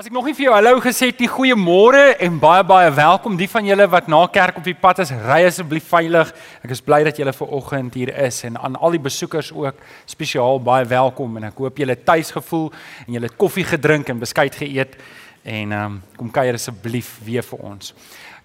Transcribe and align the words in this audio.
As 0.00 0.06
ek 0.08 0.14
nog 0.16 0.24
nie 0.24 0.32
vir 0.32 0.46
jou 0.46 0.52
hallo 0.54 0.78
gesê 0.80 1.10
het 1.10 1.18
nie, 1.20 1.26
goeiemôre 1.28 2.14
en 2.24 2.38
baie 2.40 2.62
baie 2.64 2.88
welkom. 2.96 3.34
Die 3.36 3.48
van 3.52 3.66
julle 3.68 3.84
wat 3.92 4.06
na 4.08 4.22
kerk 4.32 4.56
op 4.56 4.64
die 4.64 4.72
pad 4.72 5.02
is, 5.04 5.10
ry 5.12 5.42
asseblief 5.44 5.90
veilig. 5.92 6.30
Ek 6.64 6.72
is 6.72 6.80
bly 6.80 7.02
dat 7.04 7.20
julle 7.20 7.34
ver 7.36 7.52
oggend 7.58 7.98
hier 8.00 8.08
is 8.24 8.38
en 8.48 8.56
aan 8.56 8.78
al 8.80 8.96
die 8.96 9.02
besoekers 9.04 9.50
ook 9.52 9.82
spesiaal 10.08 10.56
baie 10.64 10.86
welkom 10.88 11.36
en 11.36 11.50
ek 11.50 11.60
hoop 11.60 11.82
julle 11.84 11.98
tuis 12.00 12.32
gevoel 12.32 12.70
en 13.04 13.18
julle 13.18 13.28
het 13.28 13.36
koffie 13.44 13.66
gedrink 13.74 14.08
en 14.08 14.24
beskuit 14.24 14.56
geëet 14.62 14.96
en 15.44 15.76
ehm 15.76 15.84
um, 15.84 16.00
kom 16.16 16.32
kuier 16.32 16.56
asseblief 16.56 17.18
weer 17.28 17.44
vir 17.44 17.68
ons 17.74 17.92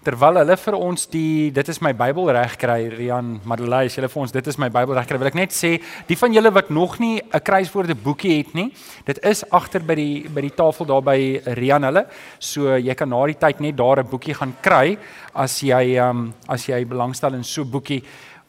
terwyl 0.06 0.38
hulle 0.38 0.54
vir 0.60 0.74
ons 0.78 1.08
die 1.10 1.50
dit 1.50 1.68
is 1.72 1.80
my 1.82 1.90
Bybel 1.96 2.28
reg 2.36 2.52
kry 2.62 2.86
Rian 2.92 3.40
Madeleine 3.48 3.90
as 3.90 3.96
hulle 3.98 4.10
vir 4.12 4.22
ons 4.22 4.34
dit 4.36 4.50
is 4.52 4.58
my 4.62 4.68
Bybel 4.70 4.94
reg 4.94 5.08
kry 5.10 5.18
wil 5.18 5.30
ek 5.32 5.38
net 5.38 5.54
sê 5.56 5.72
die 6.06 6.18
van 6.20 6.36
julle 6.36 6.52
wat 6.54 6.70
nog 6.70 7.00
nie 7.02 7.18
'n 7.18 7.42
kruiswoorde 7.42 7.96
boekie 8.04 8.36
het 8.38 8.54
nie 8.54 8.68
dit 9.06 9.18
is 9.24 9.42
agter 9.50 9.82
by 9.82 9.96
die 9.98 10.28
by 10.28 10.44
die 10.46 10.54
tafel 10.54 10.86
daar 10.86 11.02
by 11.02 11.42
Rian 11.58 11.82
hulle. 11.82 12.06
So 12.38 12.76
jy 12.76 12.94
kan 12.94 13.08
na 13.08 13.26
die 13.26 13.34
tyd 13.34 13.60
net 13.60 13.76
daar 13.76 13.98
'n 13.98 14.10
boekie 14.10 14.34
gaan 14.34 14.54
kry 14.62 14.96
as 15.34 15.60
jy 15.62 15.98
um, 15.98 16.32
as 16.48 16.66
jy 16.66 16.84
belangstel 16.84 17.34
in 17.34 17.44
so 17.44 17.62
'n 17.62 17.70
boekie 17.70 18.02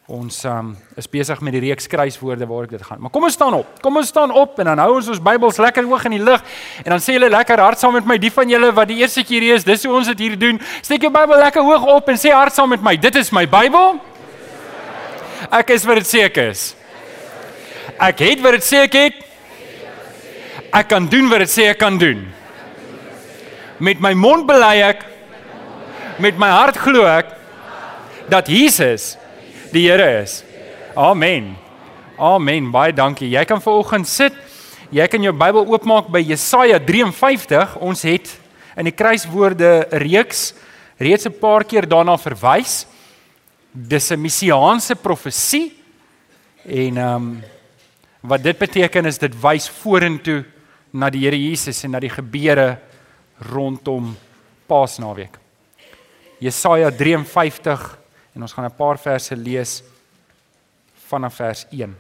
Ons 0.08 0.38
um, 0.48 0.70
is 0.96 1.04
besig 1.12 1.42
met 1.44 1.52
die 1.52 1.60
reeks 1.66 1.90
kruiswoorde 1.92 2.46
waar 2.48 2.64
ek 2.64 2.78
dit 2.78 2.84
gaan. 2.88 3.02
Maar 3.04 3.12
kom 3.12 3.26
ons 3.28 3.34
staan 3.36 3.58
op. 3.58 3.74
Kom 3.84 3.98
ons 4.00 4.08
staan 4.08 4.32
op 4.32 4.56
en 4.64 4.70
dan 4.70 4.80
hou 4.80 4.94
ons 5.02 5.10
ons 5.12 5.20
Bybels 5.20 5.60
lekker 5.60 5.84
hoog 5.84 6.06
in 6.08 6.16
die 6.16 6.22
lug 6.24 6.46
en 6.86 6.94
dan 6.94 7.04
sê 7.04 7.18
julle 7.18 7.28
lekker 7.34 7.60
hard 7.60 7.82
saam 7.82 7.98
met 7.98 8.08
my 8.08 8.16
die 8.16 8.32
van 8.32 8.48
julle 8.48 8.70
wat 8.78 8.88
die 8.88 9.02
eerste 9.02 9.26
keer 9.28 9.44
hier 9.44 9.60
is. 9.60 9.68
Dis 9.68 9.84
hoe 9.84 9.92
ons 9.98 10.08
dit 10.14 10.24
hier 10.24 10.38
doen. 10.40 10.62
Steek 10.80 11.04
jou 11.04 11.12
Bybel 11.12 11.44
lekker 11.44 11.68
hoog 11.68 11.90
op 11.98 12.08
en 12.08 12.22
sê 12.22 12.32
hard 12.32 12.56
saam 12.56 12.72
met 12.72 12.88
my. 12.88 12.96
Dit 12.96 13.20
is 13.20 13.34
my 13.36 13.44
Bybel. 13.52 14.00
Ek 15.60 15.76
is 15.76 15.84
wat 15.92 16.00
dit 16.00 16.12
sê 16.14 16.24
ek 16.30 16.40
is. 16.46 16.64
Ek 18.00 18.24
het 18.30 18.48
wat 18.48 18.62
dit 18.62 18.70
sê 18.70 18.86
ek 18.88 18.98
het. 19.02 19.22
Ek 20.72 20.88
kan 20.88 21.12
doen 21.12 21.28
wat 21.36 21.44
dit 21.44 21.56
sê 21.58 21.68
ek 21.76 21.84
kan 21.84 22.00
doen. 22.00 22.24
Met 23.84 24.00
my 24.00 24.16
mond 24.16 24.48
bely 24.48 24.76
ek 24.88 25.04
met 26.24 26.40
my 26.40 26.56
hart 26.56 26.80
glo 26.80 27.04
ek 27.12 27.36
dat 28.32 28.48
Jesus 28.48 29.18
die 29.78 29.86
Here 29.86 30.22
is. 30.24 30.42
Amen. 30.98 31.52
Amen. 32.18 32.70
Baie 32.74 32.94
dankie. 32.96 33.30
Jy 33.30 33.44
kan 33.46 33.62
vanoggend 33.62 34.10
sit. 34.10 34.34
Jy 34.90 35.06
kan 35.12 35.22
jou 35.22 35.34
Bybel 35.36 35.68
oopmaak 35.70 36.08
by 36.14 36.24
Jesaja 36.26 36.80
53. 36.82 37.76
Ons 37.86 38.02
het 38.08 38.32
in 38.78 38.90
die 38.90 38.96
kruiswoorde 38.96 39.86
reeks 40.02 40.54
reeds 40.98 41.28
'n 41.28 41.38
paar 41.40 41.64
keer 41.64 41.86
daarna 41.86 42.18
verwys. 42.18 42.88
Dis 43.72 44.12
'n 44.12 44.22
messiaanse 44.22 44.96
profesie. 44.96 45.74
En 46.66 46.98
ehm 46.98 47.16
um, 47.16 47.44
wat 48.22 48.44
dit 48.44 48.58
beteken 48.58 49.06
is 49.06 49.18
dit 49.18 49.42
wys 49.42 49.70
vorentoe 49.70 50.44
na 50.92 51.10
die 51.10 51.22
Here 51.22 51.38
Jesus 51.38 51.84
en 51.84 51.92
na 51.92 52.00
die 52.00 52.10
gebeure 52.10 52.80
rondom 53.54 54.18
Paasnaweek. 54.68 55.38
Jesaja 56.40 56.90
53 56.92 58.07
En 58.38 58.44
ons 58.46 58.54
gaan 58.54 58.66
'n 58.66 58.76
paar 58.76 59.00
verse 59.00 59.36
lees 59.36 59.84
vanaf 60.94 61.36
vers 61.36 61.66
1. 61.70 61.98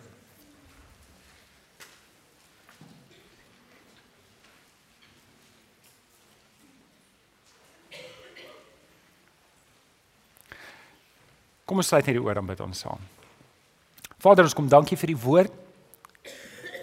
Kom 11.66 11.78
ons 11.78 11.88
sluit 11.88 12.06
hierdie 12.06 12.24
oor 12.24 12.34
dan 12.34 12.46
bid 12.46 12.60
ons 12.60 12.80
saam. 12.80 13.00
Vader, 14.18 14.44
ons 14.44 14.54
kom 14.54 14.70
dankie 14.70 14.98
vir 14.98 15.08
die 15.08 15.18
woord. 15.18 15.52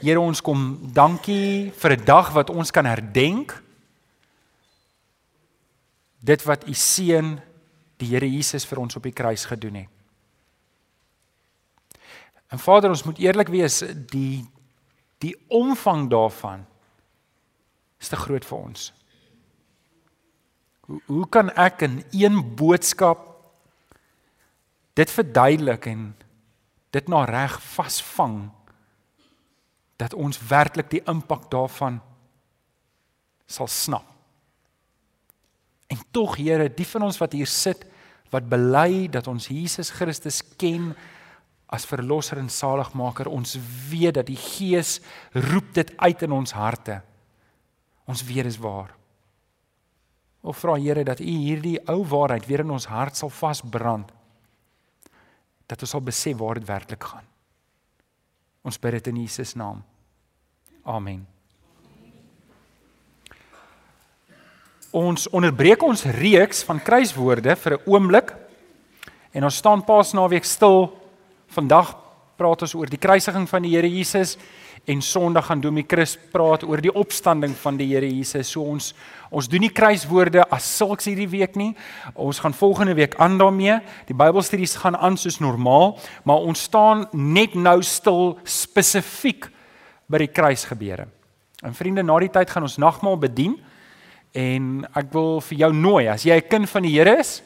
Here, 0.00 0.20
ons 0.20 0.42
kom 0.42 0.90
dankie 0.92 1.70
vir 1.70 1.90
'n 1.92 2.04
dag 2.04 2.32
wat 2.32 2.50
ons 2.50 2.70
kan 2.70 2.84
herdenk. 2.84 3.62
Dit 6.18 6.42
wat 6.42 6.66
u 6.66 6.74
seun 6.74 7.40
die 8.00 8.10
Here 8.10 8.28
Jesus 8.28 8.66
vir 8.66 8.80
ons 8.82 8.96
op 8.96 9.04
die 9.06 9.14
kruis 9.14 9.44
gedoen 9.48 9.84
het. 9.84 9.90
En 12.52 12.60
Vader, 12.62 12.90
ons 12.90 13.04
moet 13.06 13.18
eerlik 13.18 13.50
wees, 13.50 13.82
die 14.10 14.44
die 15.24 15.34
omvang 15.48 16.10
daarvan 16.12 16.66
is 18.02 18.10
te 18.12 18.18
groot 18.20 18.44
vir 18.44 18.58
ons. 18.58 18.90
Hoe 20.84 21.00
hoe 21.06 21.28
kan 21.32 21.48
ek 21.56 21.86
in 21.86 22.02
een 22.12 22.36
boodskap 22.58 23.22
dit 24.94 25.10
verduidelik 25.10 25.88
en 25.88 26.10
dit 26.92 27.08
na 27.08 27.24
reg 27.24 27.56
vasvang 27.72 28.50
dat 29.96 30.14
ons 30.14 30.42
werklik 30.50 30.90
die 30.92 31.02
impak 31.08 31.48
daarvan 31.50 32.02
sal 33.46 33.70
snap? 33.70 34.13
En 35.92 36.00
tog 36.10 36.36
Here, 36.40 36.68
die 36.68 36.86
van 36.88 37.08
ons 37.08 37.18
wat 37.20 37.32
hier 37.36 37.50
sit 37.50 37.84
wat 38.32 38.48
bely 38.50 39.06
dat 39.12 39.28
ons 39.30 39.46
Jesus 39.46 39.92
Christus 39.94 40.40
ken 40.58 40.90
as 41.70 41.86
verlosser 41.86 42.40
en 42.40 42.50
saligmaker, 42.50 43.28
ons 43.30 43.56
weet 43.90 44.18
dat 44.18 44.26
die 44.26 44.38
Gees 44.38 44.98
roep 45.32 45.72
dit 45.74 45.92
uit 45.96 46.22
in 46.26 46.34
ons 46.34 46.54
harte. 46.54 47.00
Ons 48.10 48.24
weet 48.26 48.48
dis 48.48 48.58
waar. 48.60 48.92
O 50.44 50.52
vra 50.52 50.76
Here 50.76 51.04
dat 51.06 51.22
U 51.24 51.30
hierdie 51.30 51.78
ou 51.88 52.02
waarheid 52.04 52.46
weer 52.46 52.64
in 52.66 52.74
ons 52.74 52.88
hart 52.90 53.16
sal 53.16 53.32
vasbrand. 53.32 54.10
Dat 55.66 55.80
ons 55.80 55.94
sal 55.96 56.04
besef 56.04 56.36
waar 56.38 56.60
dit 56.60 56.68
werklik 56.68 57.06
gaan. 57.14 57.24
Ons 58.64 58.80
bid 58.80 58.98
dit 58.98 59.12
in 59.12 59.22
Jesus 59.24 59.54
naam. 59.56 59.82
Amen. 60.84 61.33
Ons 64.94 65.26
onderbreek 65.34 65.82
ons 65.82 66.06
reeks 66.20 66.62
van 66.68 66.78
kruiswoorde 66.78 67.56
vir 67.56 67.72
'n 67.74 67.82
oomblik 67.90 68.34
en 69.32 69.44
ons 69.44 69.56
staan 69.56 69.82
Paasnaweek 69.82 70.44
stil. 70.44 70.92
Vandag 71.48 71.96
praat 72.36 72.62
ons 72.62 72.74
oor 72.74 72.86
die 72.86 72.98
kruisiging 72.98 73.48
van 73.48 73.62
die 73.62 73.74
Here 73.74 73.88
Jesus 73.88 74.36
en 74.86 75.02
Sondag 75.02 75.46
gaan 75.46 75.60
Domie 75.60 75.84
Chris 75.86 76.16
praat 76.32 76.62
oor 76.62 76.80
die 76.80 76.94
opstanding 76.94 77.54
van 77.56 77.76
die 77.76 77.86
Here 77.86 78.06
Jesus. 78.06 78.50
So 78.50 78.62
ons 78.62 78.94
ons 79.30 79.48
doen 79.48 79.60
nie 79.60 79.72
kruiswoorde 79.72 80.44
as 80.50 80.76
sulks 80.76 81.04
hierdie 81.04 81.28
week 81.28 81.56
nie. 81.56 81.74
Ons 82.14 82.38
gaan 82.38 82.54
volgende 82.54 82.94
week 82.94 83.16
aan 83.16 83.38
daarmee. 83.38 83.80
Die 84.06 84.14
Bybelstudies 84.14 84.76
gaan 84.76 84.96
aan 84.96 85.16
soos 85.16 85.40
normaal, 85.40 85.98
maar 86.22 86.38
ons 86.38 86.62
staan 86.62 87.08
net 87.12 87.54
nou 87.54 87.82
stil 87.82 88.38
spesifiek 88.44 89.50
by 90.06 90.18
die 90.18 90.32
kruisgebeure. 90.32 91.08
En 91.64 91.74
vriende, 91.74 92.02
na 92.02 92.18
die 92.18 92.30
tyd 92.30 92.50
gaan 92.50 92.62
ons 92.62 92.78
nagmaal 92.78 93.18
bedien. 93.18 93.58
En 94.34 94.82
ek 94.98 95.12
wil 95.14 95.38
vir 95.46 95.58
jou 95.62 95.70
nooi, 95.72 96.08
as 96.10 96.24
jy 96.26 96.34
'n 96.34 96.48
kind 96.48 96.68
van 96.68 96.82
die 96.82 96.98
Here 96.98 97.18
is, 97.20 97.42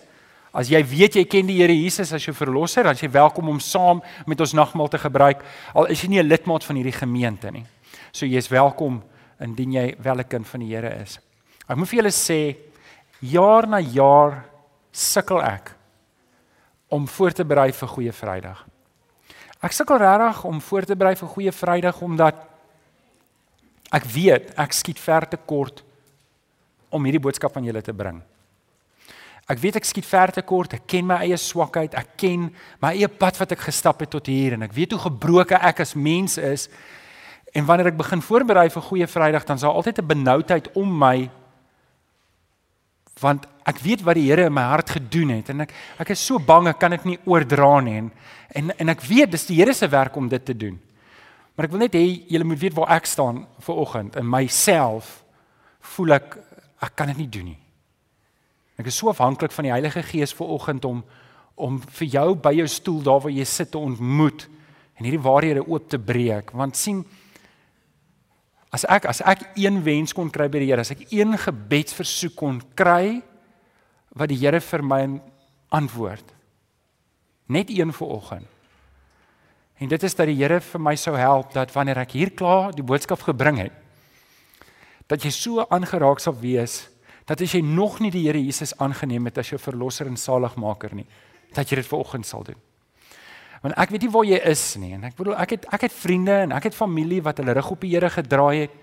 as 0.54 0.68
jy 0.68 0.82
weet 0.82 1.14
jy 1.16 1.24
ken 1.24 1.46
die 1.46 1.60
Here 1.60 1.72
Jesus 1.72 2.12
as 2.12 2.24
jou 2.24 2.34
verlosser, 2.34 2.82
dan 2.82 2.94
is 2.94 3.02
jy 3.02 3.10
welkom 3.10 3.48
om 3.48 3.60
saam 3.60 4.02
met 4.26 4.40
ons 4.40 4.54
nagmaal 4.54 4.88
te 4.88 4.98
gebruik. 4.98 5.44
Al 5.74 5.86
is 5.86 6.00
jy 6.02 6.08
nie 6.08 6.22
'n 6.22 6.28
lidmaat 6.28 6.64
van 6.64 6.76
hierdie 6.76 6.98
gemeente 6.98 7.50
nie. 7.50 7.66
So 8.12 8.26
jy 8.26 8.38
is 8.38 8.48
welkom 8.48 9.02
indien 9.40 9.72
jy 9.72 9.96
wel 9.98 10.18
'n 10.18 10.28
kind 10.28 10.46
van 10.46 10.60
die 10.60 10.74
Here 10.74 11.02
is. 11.02 11.18
Ek 11.68 11.76
moet 11.76 11.88
vir 11.88 12.02
julle 12.02 12.10
sê, 12.10 12.56
jaar 13.20 13.66
na 13.66 13.78
jaar 13.78 14.44
sukkel 14.92 15.42
ek 15.42 15.74
om 16.88 17.06
voor 17.06 17.32
te 17.32 17.44
berei 17.44 17.72
vir 17.72 17.88
Goeie 17.88 18.12
Vrydag. 18.12 18.64
Ek 19.62 19.72
sukkel 19.72 19.98
regtig 19.98 20.44
om 20.44 20.60
voor 20.60 20.82
te 20.82 20.96
berei 20.96 21.14
vir 21.16 21.28
Goeie 21.28 21.52
Vrydag 21.52 22.00
omdat 22.02 22.34
ek 23.92 24.04
weet 24.04 24.54
ek 24.56 24.72
skiet 24.72 24.98
ver 24.98 25.28
te 25.28 25.36
kort 25.36 25.82
om 26.90 27.04
hierdie 27.04 27.22
boodskap 27.22 27.56
aan 27.56 27.64
julle 27.68 27.82
te 27.82 27.94
bring. 27.94 28.20
Ek 29.48 29.60
weet 29.62 29.78
ek 29.80 29.86
skiet 29.88 30.04
ver 30.04 30.32
te 30.32 30.42
kort, 30.44 30.74
ek 30.76 30.84
ken 30.86 31.06
my 31.08 31.22
eie 31.24 31.36
swakheid, 31.40 31.94
ek 31.96 32.16
ken 32.20 32.50
my 32.84 32.92
eie 32.92 33.08
pad 33.08 33.38
wat 33.40 33.54
ek 33.56 33.64
gestap 33.70 34.02
het 34.04 34.12
tot 34.12 34.28
hier 34.28 34.58
en 34.58 34.66
ek 34.66 34.74
weet 34.76 34.92
hoe 34.92 35.06
gebroken 35.06 35.62
ek 35.64 35.80
as 35.86 35.94
mens 35.96 36.36
is. 36.36 36.68
En 37.56 37.64
wanneer 37.64 37.88
ek 37.94 37.96
begin 37.96 38.20
voorberei 38.20 38.68
vir 38.68 38.84
Goeie 38.84 39.08
Vrydag, 39.08 39.46
dan 39.48 39.58
sal 39.58 39.72
altyd 39.72 40.02
'n 40.02 40.06
benoudheid 40.06 40.68
om 40.76 40.98
my 40.98 41.30
want 43.20 43.46
ek 43.66 43.80
weet 43.82 44.02
wat 44.06 44.14
die 44.14 44.28
Here 44.28 44.46
in 44.46 44.54
my 44.54 44.62
hart 44.70 44.90
gedoen 44.90 45.30
het 45.34 45.48
en 45.50 45.60
ek 45.66 45.72
ek 45.98 46.10
is 46.14 46.24
so 46.24 46.38
bang 46.38 46.68
ek 46.68 46.78
kan 46.78 46.94
dit 46.94 47.04
nie 47.04 47.18
oordra 47.26 47.80
nie 47.80 47.96
en 47.98 48.10
en, 48.54 48.70
en 48.78 48.88
ek 48.88 49.02
weet 49.04 49.30
dis 49.30 49.46
die 49.46 49.58
Here 49.60 49.74
se 49.74 49.88
werk 49.88 50.16
om 50.16 50.28
dit 50.28 50.44
te 50.44 50.56
doen. 50.56 50.78
Maar 51.56 51.66
ek 51.66 51.72
wil 51.74 51.82
net 51.82 51.94
hê 51.98 52.04
julle 52.30 52.44
moet 52.44 52.60
weet 52.60 52.74
waar 52.74 52.94
ek 52.96 53.06
staan 53.06 53.46
vir 53.66 53.74
oggend 53.74 54.16
in 54.16 54.28
myself 54.28 55.24
voel 55.96 56.14
ek 56.14 56.38
ek 56.82 56.94
kan 56.96 57.10
dit 57.10 57.24
nie 57.24 57.30
doen 57.30 57.50
nie. 57.52 57.60
Ek 58.78 58.86
is 58.90 58.98
so 58.98 59.10
afhanklik 59.10 59.52
van 59.54 59.66
die 59.66 59.74
Heilige 59.74 60.04
Gees 60.06 60.34
vir 60.36 60.54
oggend 60.54 60.86
om 60.86 61.02
om 61.58 61.80
vir 61.82 62.06
jou 62.06 62.28
by 62.38 62.52
jou 62.54 62.68
stoel 62.70 63.00
daar 63.02 63.22
waar 63.24 63.32
jy 63.34 63.44
sit 63.50 63.72
te 63.72 63.80
ontmoet 63.82 64.44
en 64.94 65.02
hierdie 65.02 65.24
waarhede 65.24 65.64
oop 65.66 65.88
te 65.90 65.98
breek. 65.98 66.52
Want 66.54 66.78
sien 66.78 67.00
as 68.70 68.84
ek 68.86 69.08
as 69.10 69.18
ek 69.26 69.42
een 69.58 69.80
wens 69.82 70.14
kon 70.14 70.30
kry 70.30 70.46
by 70.46 70.62
die 70.62 70.68
Here 70.70 70.84
as 70.86 70.94
ek 70.94 71.08
een 71.10 71.34
gebedsversoek 71.34 72.36
kon 72.38 72.60
kry 72.78 73.18
wat 74.14 74.30
die 74.30 74.38
Here 74.38 74.60
vir 74.62 74.86
my 74.86 75.02
antwoord. 75.74 76.30
Net 77.50 77.74
een 77.74 77.90
vir 77.96 78.14
oggend. 78.20 78.46
En 79.82 79.90
dit 79.90 80.02
is 80.02 80.14
dat 80.14 80.30
die 80.30 80.38
Here 80.38 80.60
vir 80.62 80.82
my 80.82 80.94
sou 80.94 81.16
help 81.18 81.50
dat 81.58 81.74
wanneer 81.74 82.04
ek 82.04 82.14
hier 82.14 82.30
klaar 82.38 82.70
die 82.70 82.86
boodskap 82.86 83.26
gebring 83.26 83.58
het 83.66 83.77
dat 85.08 85.24
jy 85.24 85.32
so 85.32 85.64
aangeraak 85.72 86.20
sal 86.20 86.36
wees 86.40 86.86
dat 87.28 87.42
as 87.44 87.52
jy 87.52 87.60
nog 87.60 87.98
nie 88.00 88.10
die 88.12 88.24
Here 88.24 88.40
Jesus 88.40 88.72
aangeneem 88.80 89.28
het 89.28 89.42
as 89.42 89.50
jou 89.52 89.58
verlosser 89.60 90.08
en 90.08 90.16
saligmaker 90.16 90.94
nie, 90.96 91.04
dat 91.52 91.68
jy 91.68 91.82
dit 91.82 91.88
vanoggend 91.88 92.24
sal 92.26 92.46
doen. 92.46 92.56
Want 93.60 93.74
ek 93.76 93.90
weet 93.92 94.06
nie 94.06 94.12
waar 94.14 94.28
jy 94.28 94.38
is 94.48 94.62
nie 94.80 94.94
en 94.96 95.04
ek 95.08 95.16
bedoel 95.18 95.34
ek 95.42 95.56
het 95.56 95.66
ek 95.74 95.88
het 95.88 95.94
vriende 95.94 96.36
en 96.44 96.54
ek 96.56 96.70
het 96.70 96.76
familie 96.78 97.18
wat 97.26 97.40
hulle 97.42 97.56
rug 97.58 97.72
op 97.74 97.82
die 97.84 97.90
Here 97.92 98.08
gedraai 98.14 98.60
het. 98.62 98.76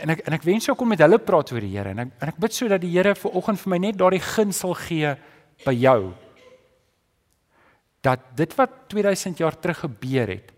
En 0.00 0.14
ek 0.14 0.24
en 0.26 0.38
ek 0.38 0.46
wens 0.48 0.70
ek 0.72 0.78
kon 0.80 0.88
met 0.88 1.02
hulle 1.04 1.18
praat 1.22 1.52
oor 1.52 1.62
die 1.62 1.74
Here 1.74 1.92
en 1.92 2.06
ek 2.06 2.14
en 2.16 2.32
ek 2.32 2.40
bid 2.42 2.56
so 2.56 2.70
dat 2.70 2.82
die 2.82 2.90
Here 2.94 3.14
vanoggend 3.18 3.60
vir 3.60 3.74
my 3.74 3.80
net 3.84 4.00
daardie 4.00 4.22
guns 4.24 4.62
sal 4.64 4.74
gee 4.80 5.12
by 5.66 5.76
jou. 5.76 6.00
Dat 8.02 8.24
dit 8.34 8.56
wat 8.56 8.80
2000 8.88 9.44
jaar 9.44 9.58
terug 9.60 9.84
gebeur 9.84 10.32
het, 10.32 10.50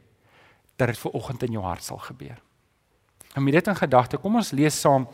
dat 0.78 0.94
dit 0.94 1.02
vanoggend 1.02 1.42
in 1.48 1.58
jou 1.58 1.64
hart 1.66 1.84
sal 1.84 1.98
gebeur. 1.98 2.38
En 3.32 3.42
met 3.42 3.52
dit 3.52 3.66
in 3.66 3.76
gedagte, 3.76 4.18
kom 4.20 4.36
ons 4.36 4.50
lees 4.50 4.80
saam 4.80 5.06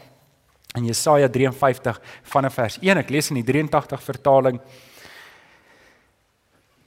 in 0.76 0.85
Jesaja 0.85 1.29
53 1.29 2.00
vanaf 2.23 2.55
vers 2.59 2.79
1. 2.82 3.03
Ek 3.05 3.11
lees 3.11 3.31
in 3.31 3.41
die 3.41 3.47
83 3.47 4.03
vertaling. 4.03 4.59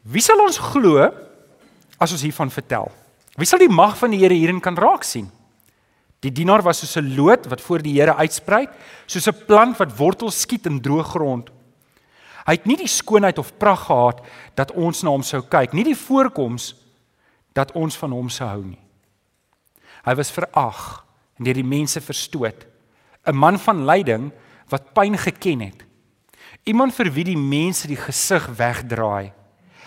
Wie 0.02 0.24
sal 0.24 0.42
ons 0.44 0.60
glo 0.72 1.06
as 2.02 2.12
ons 2.12 2.26
hiervan 2.26 2.52
vertel? 2.52 2.90
Wie 3.40 3.48
sal 3.48 3.62
die 3.62 3.72
mag 3.72 3.96
van 3.98 4.12
die 4.12 4.20
Here 4.20 4.36
hierin 4.36 4.60
kan 4.64 4.78
raak 4.78 5.06
sien? 5.08 5.30
Die 6.22 6.34
dienaar 6.34 6.62
was 6.62 6.84
soos 6.84 6.98
'n 6.98 7.16
loot 7.16 7.48
wat 7.50 7.62
voor 7.62 7.82
die 7.82 7.94
Here 7.98 8.16
uitsprei, 8.16 8.68
soos 9.08 9.28
'n 9.28 9.46
plant 9.48 9.78
wat 9.78 9.98
wortels 9.98 10.42
skiet 10.42 10.66
in 10.66 10.82
droë 10.82 11.04
grond. 11.04 11.50
Hy 12.46 12.54
het 12.54 12.66
nie 12.66 12.78
die 12.78 12.88
skoonheid 12.88 13.38
of 13.38 13.58
pragt 13.58 13.86
gehad 13.86 14.22
dat 14.56 14.72
ons 14.72 15.04
na 15.04 15.10
hom 15.10 15.24
sou 15.24 15.42
kyk, 15.42 15.74
nie 15.74 15.84
die 15.84 15.96
voorkoms 15.96 16.76
dat 17.54 17.72
ons 17.72 17.96
van 17.98 18.12
hom 18.12 18.30
sou 18.30 18.48
hou 18.48 18.64
nie. 18.64 18.80
Hy 20.06 20.16
was 20.16 20.32
verag 20.32 21.06
en 21.42 21.48
deur 21.48 21.58
die 21.58 21.66
mense 21.66 21.98
verstoot, 22.02 22.68
'n 23.26 23.36
man 23.36 23.58
van 23.58 23.86
lyding 23.86 24.32
wat 24.70 24.94
pyn 24.94 25.18
geken 25.18 25.60
het. 25.60 25.82
Iemand 26.64 26.94
vir 26.94 27.10
wie 27.10 27.24
die 27.24 27.38
mense 27.38 27.88
die 27.88 27.98
gesig 27.98 28.46
wegdraai. 28.58 29.34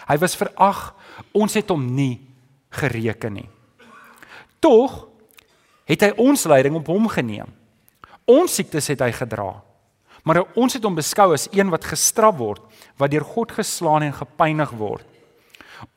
Hy 0.08 0.16
was 0.18 0.34
verag, 0.36 0.94
ons 1.32 1.54
het 1.54 1.68
hom 1.68 1.94
nie 1.94 2.20
gereken 2.70 3.32
nie. 3.32 3.48
Tog 4.58 5.06
het 5.86 6.00
hy 6.00 6.10
ons 6.16 6.44
lyding 6.44 6.74
op 6.74 6.86
hom 6.86 7.08
geneem. 7.08 7.46
Ons 8.26 8.54
siektes 8.54 8.88
het 8.88 9.00
hy 9.00 9.12
gedra. 9.12 9.62
Maar 10.24 10.42
ons 10.56 10.72
het 10.72 10.82
hom 10.82 10.94
beskou 10.94 11.32
as 11.32 11.48
een 11.52 11.70
wat 11.70 11.84
gestraf 11.84 12.36
word, 12.36 12.62
wat 12.96 13.10
deur 13.10 13.24
God 13.24 13.52
geslaan 13.52 14.02
en 14.02 14.12
gepynig 14.12 14.70
word. 14.70 15.04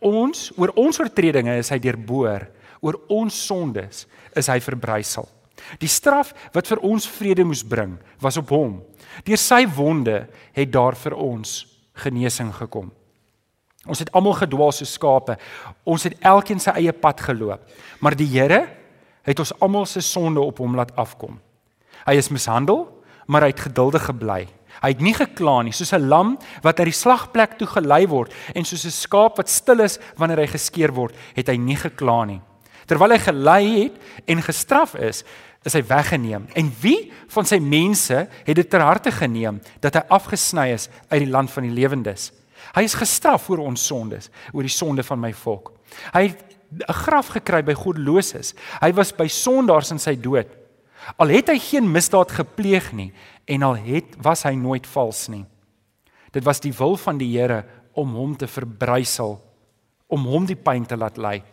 Ons 0.04 0.52
oor 0.58 0.74
ons 0.76 1.00
oortredinge 1.00 1.58
is 1.58 1.72
hy 1.72 1.80
deurboor, 1.80 2.50
oor 2.82 3.00
ons 3.10 3.34
sondes 3.48 4.06
is 4.36 4.48
hy 4.52 4.60
verbrysel. 4.60 5.28
Die 5.80 5.90
straf 5.90 6.34
wat 6.54 6.68
vir 6.68 6.82
ons 6.86 7.08
vrede 7.08 7.44
moes 7.44 7.64
bring, 7.64 7.98
was 8.22 8.38
op 8.38 8.50
hom. 8.50 8.82
Deur 9.26 9.38
sy 9.38 9.66
wonde 9.68 10.28
het 10.54 10.72
daar 10.72 10.96
vir 10.96 11.14
ons 11.14 11.66
genesing 11.94 12.54
gekom. 12.54 12.92
Ons 13.88 14.00
het 14.04 14.12
almal 14.12 14.36
gedwaal 14.38 14.74
soos 14.76 14.94
skape. 14.98 15.38
Ons 15.88 16.04
het 16.04 16.18
elkeen 16.26 16.60
sy 16.60 16.76
eie 16.82 16.94
pad 16.94 17.22
geloop. 17.24 17.64
Maar 18.04 18.18
die 18.20 18.28
Here 18.28 18.66
het 19.28 19.40
ons 19.40 19.54
almal 19.64 19.86
se 19.86 20.02
sonde 20.02 20.44
op 20.44 20.60
hom 20.60 20.76
laat 20.76 20.94
afkom. 20.96 21.40
Hy 22.08 22.16
is 22.20 22.32
mishandel, 22.32 22.86
maar 23.28 23.44
hy 23.44 23.52
het 23.52 23.68
geduldig 23.68 24.08
gebly. 24.08 24.46
Hy 24.78 24.92
het 24.94 25.02
nie 25.02 25.16
gekla 25.18 25.62
nie, 25.66 25.74
soos 25.74 25.94
'n 25.94 26.08
lam 26.08 26.38
wat 26.62 26.78
na 26.78 26.86
die 26.86 26.94
slagplek 26.94 27.58
toe 27.58 27.68
gelei 27.68 28.08
word 28.08 28.32
en 28.54 28.64
soos 28.64 28.86
'n 28.86 28.92
skaap 28.92 29.38
wat 29.38 29.50
stil 29.50 29.80
is 29.80 30.00
wanneer 30.18 30.40
hy 30.40 30.48
geskeer 30.48 30.94
word, 30.94 31.16
het 31.36 31.48
hy 31.48 31.58
nie 31.58 31.76
gekla 31.76 32.26
nie. 32.26 32.42
Terwyl 32.88 33.16
hy 33.16 33.20
gelei 33.20 33.64
het 33.84 34.26
en 34.32 34.44
gestraf 34.46 34.96
is, 34.96 35.24
is 35.68 35.76
hy 35.76 35.84
weggeneem. 35.88 36.48
En 36.56 36.72
wie 36.82 37.12
van 37.34 37.48
sy 37.48 37.60
mense 37.60 38.26
het 38.48 38.56
dit 38.56 38.70
ter 38.70 38.84
harte 38.84 39.12
geneem 39.12 39.60
dat 39.84 40.00
hy 40.00 40.04
afgesny 40.16 40.70
is 40.76 40.88
uit 41.10 41.26
die 41.26 41.32
land 41.32 41.52
van 41.52 41.68
die 41.68 41.76
lewendes? 41.76 42.32
Hy 42.76 42.84
is 42.88 42.98
gestraf 42.98 43.48
vir 43.50 43.62
ons 43.64 43.84
sondes, 43.90 44.30
oor 44.54 44.66
die 44.66 44.74
sonde 44.74 45.04
van 45.06 45.20
my 45.22 45.34
volk. 45.36 45.74
Hy 46.14 46.28
het 46.30 46.44
'n 46.72 46.94
graf 46.94 47.28
gekry 47.36 47.64
by 47.64 47.74
goddeloses. 47.74 48.54
Hy 48.82 48.92
was 48.94 49.12
by 49.12 49.28
sondaars 49.28 49.92
in 49.92 50.00
sy 50.00 50.16
dood. 50.16 50.48
Al 51.16 51.28
het 51.28 51.48
hy 51.48 51.60
geen 51.60 51.92
misdaad 51.92 52.32
gepleeg 52.32 52.92
nie 52.94 53.14
en 53.46 53.64
al 53.64 53.76
het 53.76 54.16
was 54.20 54.44
hy 54.44 54.56
nooit 54.56 54.88
vals 54.88 55.28
nie. 55.28 55.46
Dit 56.32 56.44
was 56.44 56.60
die 56.60 56.74
wil 56.74 56.98
van 56.98 57.18
die 57.18 57.32
Here 57.38 57.64
om 57.94 58.14
hom 58.14 58.36
te 58.36 58.48
verbrysel, 58.48 59.40
om 60.08 60.26
hom 60.26 60.46
die 60.46 60.60
pyn 60.60 60.86
te 60.86 60.98
laat 60.98 61.18
ly. 61.18 61.44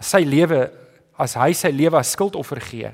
Sy 0.00 0.24
lewe 0.24 0.70
as 1.18 1.36
hy 1.38 1.52
sy 1.54 1.70
lewe 1.70 1.98
as 1.98 2.12
skuldoffer 2.16 2.60
gee, 2.60 2.90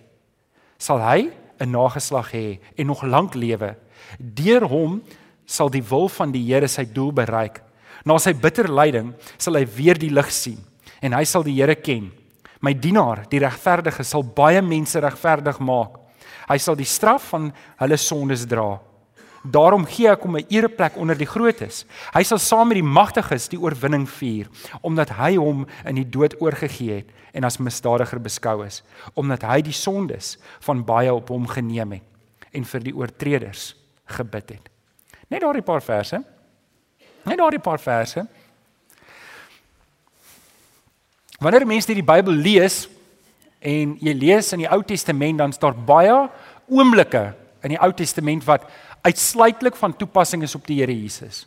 sal 0.79 1.01
hy 1.01 1.31
'n 1.61 1.71
nageslag 1.71 2.33
hê 2.33 2.59
en 2.77 2.87
nog 2.87 3.03
lank 3.03 3.35
lewe. 3.35 3.77
Deur 4.19 4.65
hom 4.69 5.03
sal 5.47 5.69
die 5.69 5.83
wil 5.83 6.09
van 6.09 6.33
die 6.33 6.45
Here 6.45 6.69
sy 6.69 6.85
doel 6.85 7.13
bereik. 7.13 7.61
Na 8.05 8.19
sy 8.19 8.33
bitter 8.33 8.69
lyding 8.69 9.15
sal 9.39 9.55
hy 9.55 9.67
weer 9.67 9.99
die 9.99 10.11
lig 10.11 10.31
sien 10.33 10.59
en 11.03 11.13
hy 11.13 11.25
sal 11.25 11.43
die 11.43 11.57
Here 11.57 11.75
ken. 11.75 12.11
My 12.61 12.75
dienaar, 12.75 13.25
die 13.31 13.41
regverdige, 13.41 14.05
sal 14.05 14.23
baie 14.23 14.61
mense 14.61 15.01
regverdig 15.01 15.61
maak. 15.65 15.97
Hy 16.49 16.59
sal 16.59 16.77
die 16.77 16.85
straf 16.85 17.31
van 17.33 17.53
hulle 17.81 17.97
sondes 17.97 18.45
dra. 18.47 18.79
Daarom 19.43 19.87
gee 19.89 20.11
ek 20.11 20.23
hom 20.23 20.37
'n 20.37 20.47
ereplek 20.49 20.97
onder 20.97 21.17
die 21.17 21.27
grootes. 21.27 21.85
Hy 22.13 22.23
sal 22.23 22.39
saam 22.39 22.69
met 22.69 22.75
die 22.75 22.83
magtiges 22.83 23.49
die 23.49 23.61
oorwinning 23.61 24.09
vier, 24.09 24.49
omdat 24.83 25.09
hy 25.09 25.37
hom 25.37 25.67
in 25.85 25.95
die 25.95 26.11
dood 26.11 26.41
oorgegee 26.41 26.95
het 26.95 27.09
en 27.33 27.45
as 27.45 27.59
misdadiger 27.59 28.21
beskou 28.21 28.67
is, 28.67 28.83
omdat 29.15 29.43
hy 29.43 29.63
die 29.63 29.73
sondes 29.73 30.39
van 30.61 30.85
baie 30.85 31.15
op 31.15 31.29
hom 31.29 31.47
geneem 31.47 31.93
het 31.93 32.03
en 32.53 32.65
vir 32.65 32.81
die 32.81 32.95
oortreders 32.95 33.77
gebid 34.05 34.51
het. 34.51 34.69
Net 35.31 35.41
daardie 35.41 35.63
paar 35.63 35.83
verse. 35.83 36.19
Net 37.25 37.39
daardie 37.39 37.63
paar 37.63 37.79
verse. 37.79 38.27
Wanneer 41.41 41.67
mense 41.67 41.95
die 41.95 42.05
Bybel 42.05 42.35
lees 42.35 42.89
en 43.61 43.97
jy 44.01 44.13
lees 44.13 44.53
in 44.53 44.65
die 44.65 44.69
Ou 44.69 44.83
Testament 44.83 45.39
dan 45.39 45.53
staan 45.53 45.85
baie 45.87 46.29
oomblikke 46.69 47.31
in 47.65 47.75
die 47.75 47.81
Ou 47.81 47.93
Testament 47.97 48.45
wat 48.49 48.67
uitsluitlik 49.01 49.77
van 49.77 49.97
toepassing 49.97 50.43
is 50.43 50.55
op 50.55 50.67
die 50.67 50.79
Here 50.81 51.01
Jesus. 51.03 51.47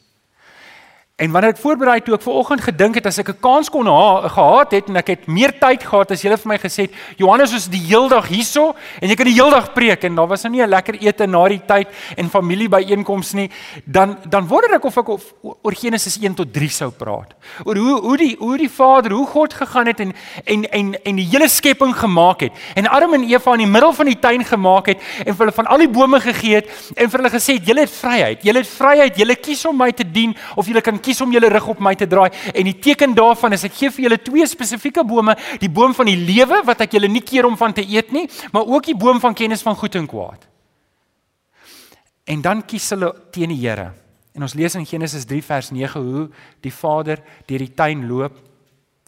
En 1.24 1.32
wanneer 1.32 1.54
ek 1.54 1.60
voorberei 1.62 2.02
toe 2.04 2.18
ek 2.18 2.24
ver 2.26 2.36
oggend 2.36 2.64
gedink 2.66 2.98
het 3.00 3.06
as 3.08 3.18
ek 3.22 3.30
'n 3.30 3.40
kans 3.40 3.70
kon 3.72 3.88
ha 3.88 4.28
gehad 4.28 4.72
het 4.76 4.90
en 4.90 4.98
ek 4.98 5.08
het 5.08 5.28
meer 5.28 5.54
tyd 5.56 5.84
gehad 5.84 6.12
as 6.12 6.22
julle 6.22 6.38
vir 6.38 6.50
my 6.52 6.58
gesê 6.58 6.82
het 6.84 6.92
Johannes 7.18 7.54
is 7.54 7.68
die 7.68 7.80
heeldag 7.80 8.28
hierso 8.28 8.76
en 9.00 9.08
jy 9.08 9.16
kan 9.16 9.26
die 9.26 9.40
heeldag 9.40 9.74
preek 9.74 10.04
en 10.04 10.16
daar 10.16 10.28
was 10.28 10.44
nou 10.44 10.52
nie 10.52 10.62
'n 10.62 10.70
lekker 10.70 10.96
ete 11.00 11.26
na 11.28 11.48
die 11.48 11.62
tyd 11.66 11.88
en 12.18 12.30
familiebyeenkomste 12.30 13.36
nie 13.36 13.50
dan 13.86 14.18
dan 14.28 14.48
wonder 14.48 14.74
ek 14.76 14.84
of 14.84 14.98
ek 14.98 15.08
of, 15.08 15.34
oor 15.42 15.76
Genesis 15.76 16.18
1 16.18 16.34
tot 16.34 16.54
3 16.54 16.70
sou 16.70 16.92
praat. 16.92 17.34
Oor 17.64 17.78
hoe 17.78 18.02
hoe 18.02 18.18
die 18.18 18.36
hoe 18.40 18.58
die 18.58 18.70
Vader 18.70 19.12
hoe 19.12 19.28
God 19.28 19.54
gegaan 19.54 19.88
het 19.88 20.00
en 20.00 20.14
en 20.44 20.70
en 20.72 21.04
en 21.04 21.16
die 21.16 21.28
hele 21.32 21.48
skepping 21.48 21.96
gemaak 21.96 22.40
het. 22.40 22.52
En 22.76 22.88
Adam 22.88 23.14
en 23.14 23.24
Eva 23.24 23.54
in 23.54 23.60
die 23.60 23.68
middel 23.68 23.94
van 23.94 24.06
die 24.06 24.20
tuin 24.20 24.44
gemaak 24.44 24.86
het 24.86 24.98
en 25.26 25.36
vir 25.36 25.46
hulle 25.46 25.52
van 25.52 25.68
al 25.68 25.78
die 25.78 25.90
bome 25.90 26.20
gegee 26.20 26.56
het 26.56 26.68
en 26.96 27.10
vir 27.10 27.20
hulle 27.20 27.32
gesê 27.32 27.54
het 27.54 27.68
julle 27.68 27.80
het 27.80 27.92
vryheid 27.92 28.44
julle 28.44 28.60
het 28.60 28.68
vryheid 28.68 29.18
julle 29.18 29.36
kies 29.36 29.66
om 29.66 29.78
my 29.78 29.92
te 29.92 30.04
dien 30.12 30.36
of 30.56 30.68
julle 30.68 30.82
kan 30.82 31.00
kies 31.00 31.13
om 31.22 31.32
julle 31.32 31.50
rug 31.50 31.68
op 31.68 31.80
my 31.80 31.94
te 31.96 32.08
draai 32.08 32.30
en 32.54 32.66
die 32.66 32.80
teken 32.80 33.14
daarvan 33.18 33.54
is 33.54 33.66
ek 33.68 33.76
gee 33.78 33.92
vir 33.92 34.06
julle 34.08 34.20
twee 34.24 34.48
spesifieke 34.48 35.04
bome, 35.04 35.36
die 35.60 35.70
boom 35.70 35.94
van 35.94 36.10
die 36.10 36.18
lewe 36.18 36.62
wat 36.66 36.82
ek 36.82 36.98
julle 36.98 37.12
nie 37.12 37.22
keer 37.22 37.46
om 37.46 37.58
van 37.58 37.74
te 37.74 37.86
eet 37.86 38.12
nie, 38.12 38.28
maar 38.52 38.66
ook 38.66 38.90
die 38.90 38.98
boom 38.98 39.20
van 39.20 39.36
kennis 39.38 39.62
van 39.62 39.76
goed 39.76 39.96
en 40.00 40.08
kwaad. 40.08 40.48
En 42.24 42.42
dan 42.42 42.64
kies 42.66 42.90
hulle 42.96 43.12
teen 43.36 43.52
die 43.52 43.60
Here. 43.60 43.92
En 44.34 44.42
ons 44.42 44.56
lees 44.58 44.76
in 44.80 44.86
Genesis 44.88 45.28
3 45.30 45.44
vers 45.46 45.70
9 45.72 46.02
hoe 46.02 46.30
die 46.64 46.74
Vader 46.74 47.22
deur 47.46 47.62
die 47.62 47.74
tuin 47.76 48.08
loop 48.08 48.40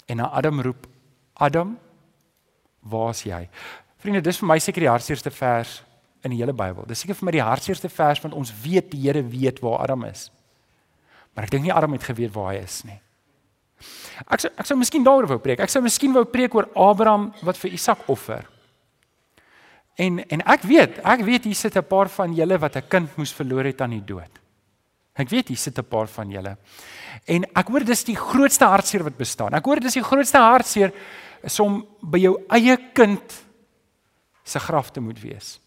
en 0.05 0.21
na 0.21 0.29
Adam 0.29 0.61
roep: 0.61 0.87
"Adam, 1.33 1.77
waar 2.81 3.09
is 3.09 3.23
jy?" 3.23 3.47
Vriende, 3.97 4.21
dis 4.21 4.37
vir 4.37 4.47
my 4.47 4.59
seker 4.59 4.81
die 4.81 4.91
hartseerste 4.91 5.31
vers 5.31 5.83
in 6.21 6.29
die 6.29 6.37
hele 6.37 6.53
Bybel. 6.53 6.85
Dis 6.85 6.99
seker 6.99 7.15
vir 7.15 7.25
my 7.25 7.31
die 7.31 7.41
hartseerste 7.41 7.89
vers 7.89 8.21
want 8.21 8.35
ons 8.37 8.53
weet 8.63 8.91
die 8.91 9.01
Here 9.07 9.23
weet 9.23 9.61
waar 9.61 9.79
Adam 9.79 10.03
is. 10.03 10.29
Maar 11.35 11.47
ek 11.47 11.51
dink 11.51 11.67
nie 11.67 11.73
Adam 11.73 11.93
het 11.97 12.03
geweet 12.07 12.33
waar 12.33 12.53
hy 12.53 12.63
is 12.63 12.83
nie. 12.87 12.99
Ek 14.31 14.39
sou 14.39 14.51
ek 14.55 14.69
sou 14.69 14.77
miskien 14.79 15.03
daaroor 15.03 15.27
wou 15.27 15.39
preek. 15.43 15.59
Ek 15.59 15.71
sou 15.71 15.81
miskien 15.83 16.13
wou 16.15 16.23
preek 16.25 16.55
oor 16.55 16.69
Abraham 16.79 17.33
wat 17.43 17.59
vir 17.59 17.75
Isak 17.75 18.07
offer. 18.11 18.47
En 19.99 20.19
en 20.23 20.43
ek 20.51 20.63
weet, 20.67 20.99
ek 21.03 21.23
weet 21.27 21.43
hier 21.43 21.55
sit 21.55 21.75
'n 21.75 21.83
paar 21.83 22.09
van 22.09 22.33
julle 22.33 22.57
wat 22.57 22.75
'n 22.75 22.87
kind 22.87 23.17
moes 23.17 23.33
verloor 23.33 23.65
het 23.65 23.81
aan 23.81 23.91
die 23.91 24.05
dood. 24.05 24.39
Ek 25.15 25.29
weet 25.29 25.47
hier 25.47 25.57
sit 25.57 25.77
'n 25.77 25.83
paar 25.83 26.07
van 26.07 26.29
julle. 26.31 26.57
En 27.27 27.43
ek 27.55 27.67
hoor 27.67 27.83
dis 27.83 28.03
die 28.03 28.15
grootste 28.15 28.65
hartseer 28.65 29.03
wat 29.03 29.17
bestaan. 29.17 29.53
Ek 29.53 29.65
hoor 29.65 29.79
dis 29.79 29.93
die 29.93 30.03
grootste 30.03 30.37
hartseer 30.37 30.91
is 31.43 31.59
om 31.59 31.85
by 32.01 32.17
jou 32.17 32.43
eie 32.49 32.77
kind 32.93 33.43
se 34.43 34.59
graf 34.59 34.91
te 34.91 35.01
moet 35.01 35.19
wees. 35.19 35.59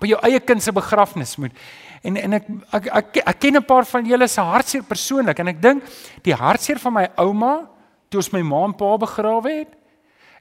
By 0.00 0.06
jou 0.06 0.20
eie 0.24 0.40
kind 0.40 0.62
se 0.62 0.72
begrafnis 0.72 1.36
moet 1.36 1.52
En 2.00 2.16
en 2.16 2.32
ek 2.38 2.46
ek 2.72 2.86
ek, 2.86 3.16
ek 3.26 3.40
ken 3.40 3.56
'n 3.56 3.64
paar 3.64 3.84
van 3.84 4.06
julle 4.06 4.28
se 4.28 4.40
hartseer 4.40 4.82
persoonlik 4.82 5.38
en 5.38 5.48
ek 5.48 5.60
dink 5.60 5.84
die 6.24 6.34
hartseer 6.34 6.78
van 6.78 6.92
my 6.92 7.06
ouma 7.16 7.68
toe 8.08 8.20
ons 8.20 8.32
my 8.32 8.42
ma 8.42 8.64
en 8.64 8.72
pa 8.72 8.96
begrawe 8.96 9.50
het 9.52 9.76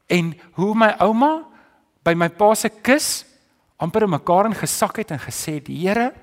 en 0.07 0.33
hoe 0.55 0.75
my 0.75 0.95
ouma 0.99 1.45
by 2.03 2.13
my 2.13 2.29
pa 2.29 2.53
se 2.55 2.69
kus 2.69 3.25
amper 3.77 4.03
in 4.03 4.09
mekaar 4.09 4.45
ingesak 4.45 4.97
het 4.97 5.11
en 5.11 5.19
gesê 5.19 5.59
die 5.59 5.87
Here 5.87 6.13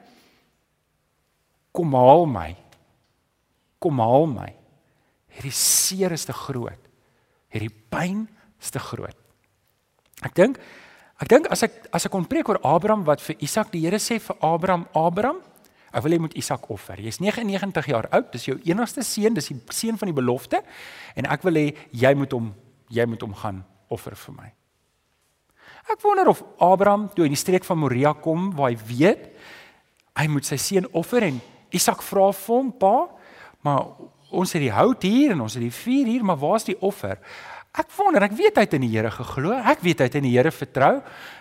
kom 1.73 1.93
haal 1.93 2.25
my. 2.27 2.57
Kom 3.79 4.01
haal 4.01 4.27
my. 4.27 4.49
Hierdie 5.29 5.53
seer 5.53 6.13
is 6.13 6.25
te 6.25 6.33
groot. 6.33 6.81
Hierdie 7.53 7.73
pyn 7.91 8.29
is 8.61 8.71
te 8.71 8.81
groot. 8.81 9.17
Ek 10.25 10.35
dink 10.35 10.57
ek 11.23 11.29
dink 11.29 11.47
as 11.53 11.63
ek 11.67 11.87
as 11.97 12.07
ek 12.07 12.13
kon 12.13 12.27
preek 12.29 12.49
oor 12.49 12.61
Abraham 12.65 13.05
wat 13.07 13.23
vir 13.25 13.37
Isak 13.45 13.73
die 13.73 13.85
Here 13.87 14.01
sê 14.03 14.19
vir 14.21 14.37
Abraham, 14.45 14.87
Abraham, 14.95 15.41
ek 15.93 16.05
wil 16.05 16.17
jy 16.17 16.21
moet 16.27 16.37
Isak 16.37 16.69
offer. 16.71 17.01
Jy's 17.01 17.21
99 17.23 17.89
jaar 17.89 18.09
oud, 18.13 18.29
dis 18.33 18.49
jou 18.51 18.59
enigste 18.69 19.05
seun, 19.07 19.35
dis 19.35 19.49
die 19.49 19.59
seun 19.73 19.97
van 19.97 20.13
die 20.13 20.17
belofte 20.17 20.61
en 21.17 21.29
ek 21.31 21.47
wil 21.47 21.57
hê 21.57 21.71
jy 21.93 22.13
moet 22.15 22.37
hom 22.37 22.53
jy 22.93 23.07
moet 23.09 23.23
hom 23.25 23.35
gaan 23.35 23.65
offer 23.91 24.15
vir 24.15 24.37
my. 24.37 24.53
Ek 25.87 26.03
wonder 26.03 26.29
of 26.31 26.43
Abraham 26.63 27.09
toe 27.15 27.27
in 27.27 27.35
die 27.35 27.41
streek 27.41 27.65
van 27.67 27.79
Moria 27.79 28.13
kom 28.19 28.51
waar 28.57 28.73
hy 28.73 28.79
weet 28.89 29.31
hy 30.17 30.27
moet 30.33 30.49
sy 30.49 30.59
seun 30.61 30.89
offer 30.97 31.27
en 31.27 31.41
Isak 31.75 32.01
vra 32.07 32.31
vir 32.33 32.55
hom, 32.55 32.73
"Pa, 32.73 33.09
maar 33.63 33.87
ons 34.31 34.53
het 34.53 34.63
die 34.63 34.73
hout 34.73 35.03
hier 35.03 35.33
en 35.33 35.41
ons 35.41 35.55
het 35.55 35.63
die 35.63 35.71
vuur 35.71 36.07
hier, 36.07 36.25
maar 36.25 36.39
waar's 36.39 36.65
die 36.65 36.81
offer?" 36.81 37.19
Ek 37.77 37.91
wonder, 37.93 38.25
ek 38.25 38.33
weet 38.33 38.57
hy 38.57 38.63
het 38.65 38.75
in 38.79 38.85
die 38.87 38.93
Here 38.95 39.11
geglo. 39.13 39.53
Ek 39.53 39.83
weet 39.85 40.01
hy 40.01 40.07
het 40.09 40.15
in 40.17 40.25
die 40.25 40.33
Here 40.33 40.49
vertrou. 40.55 40.95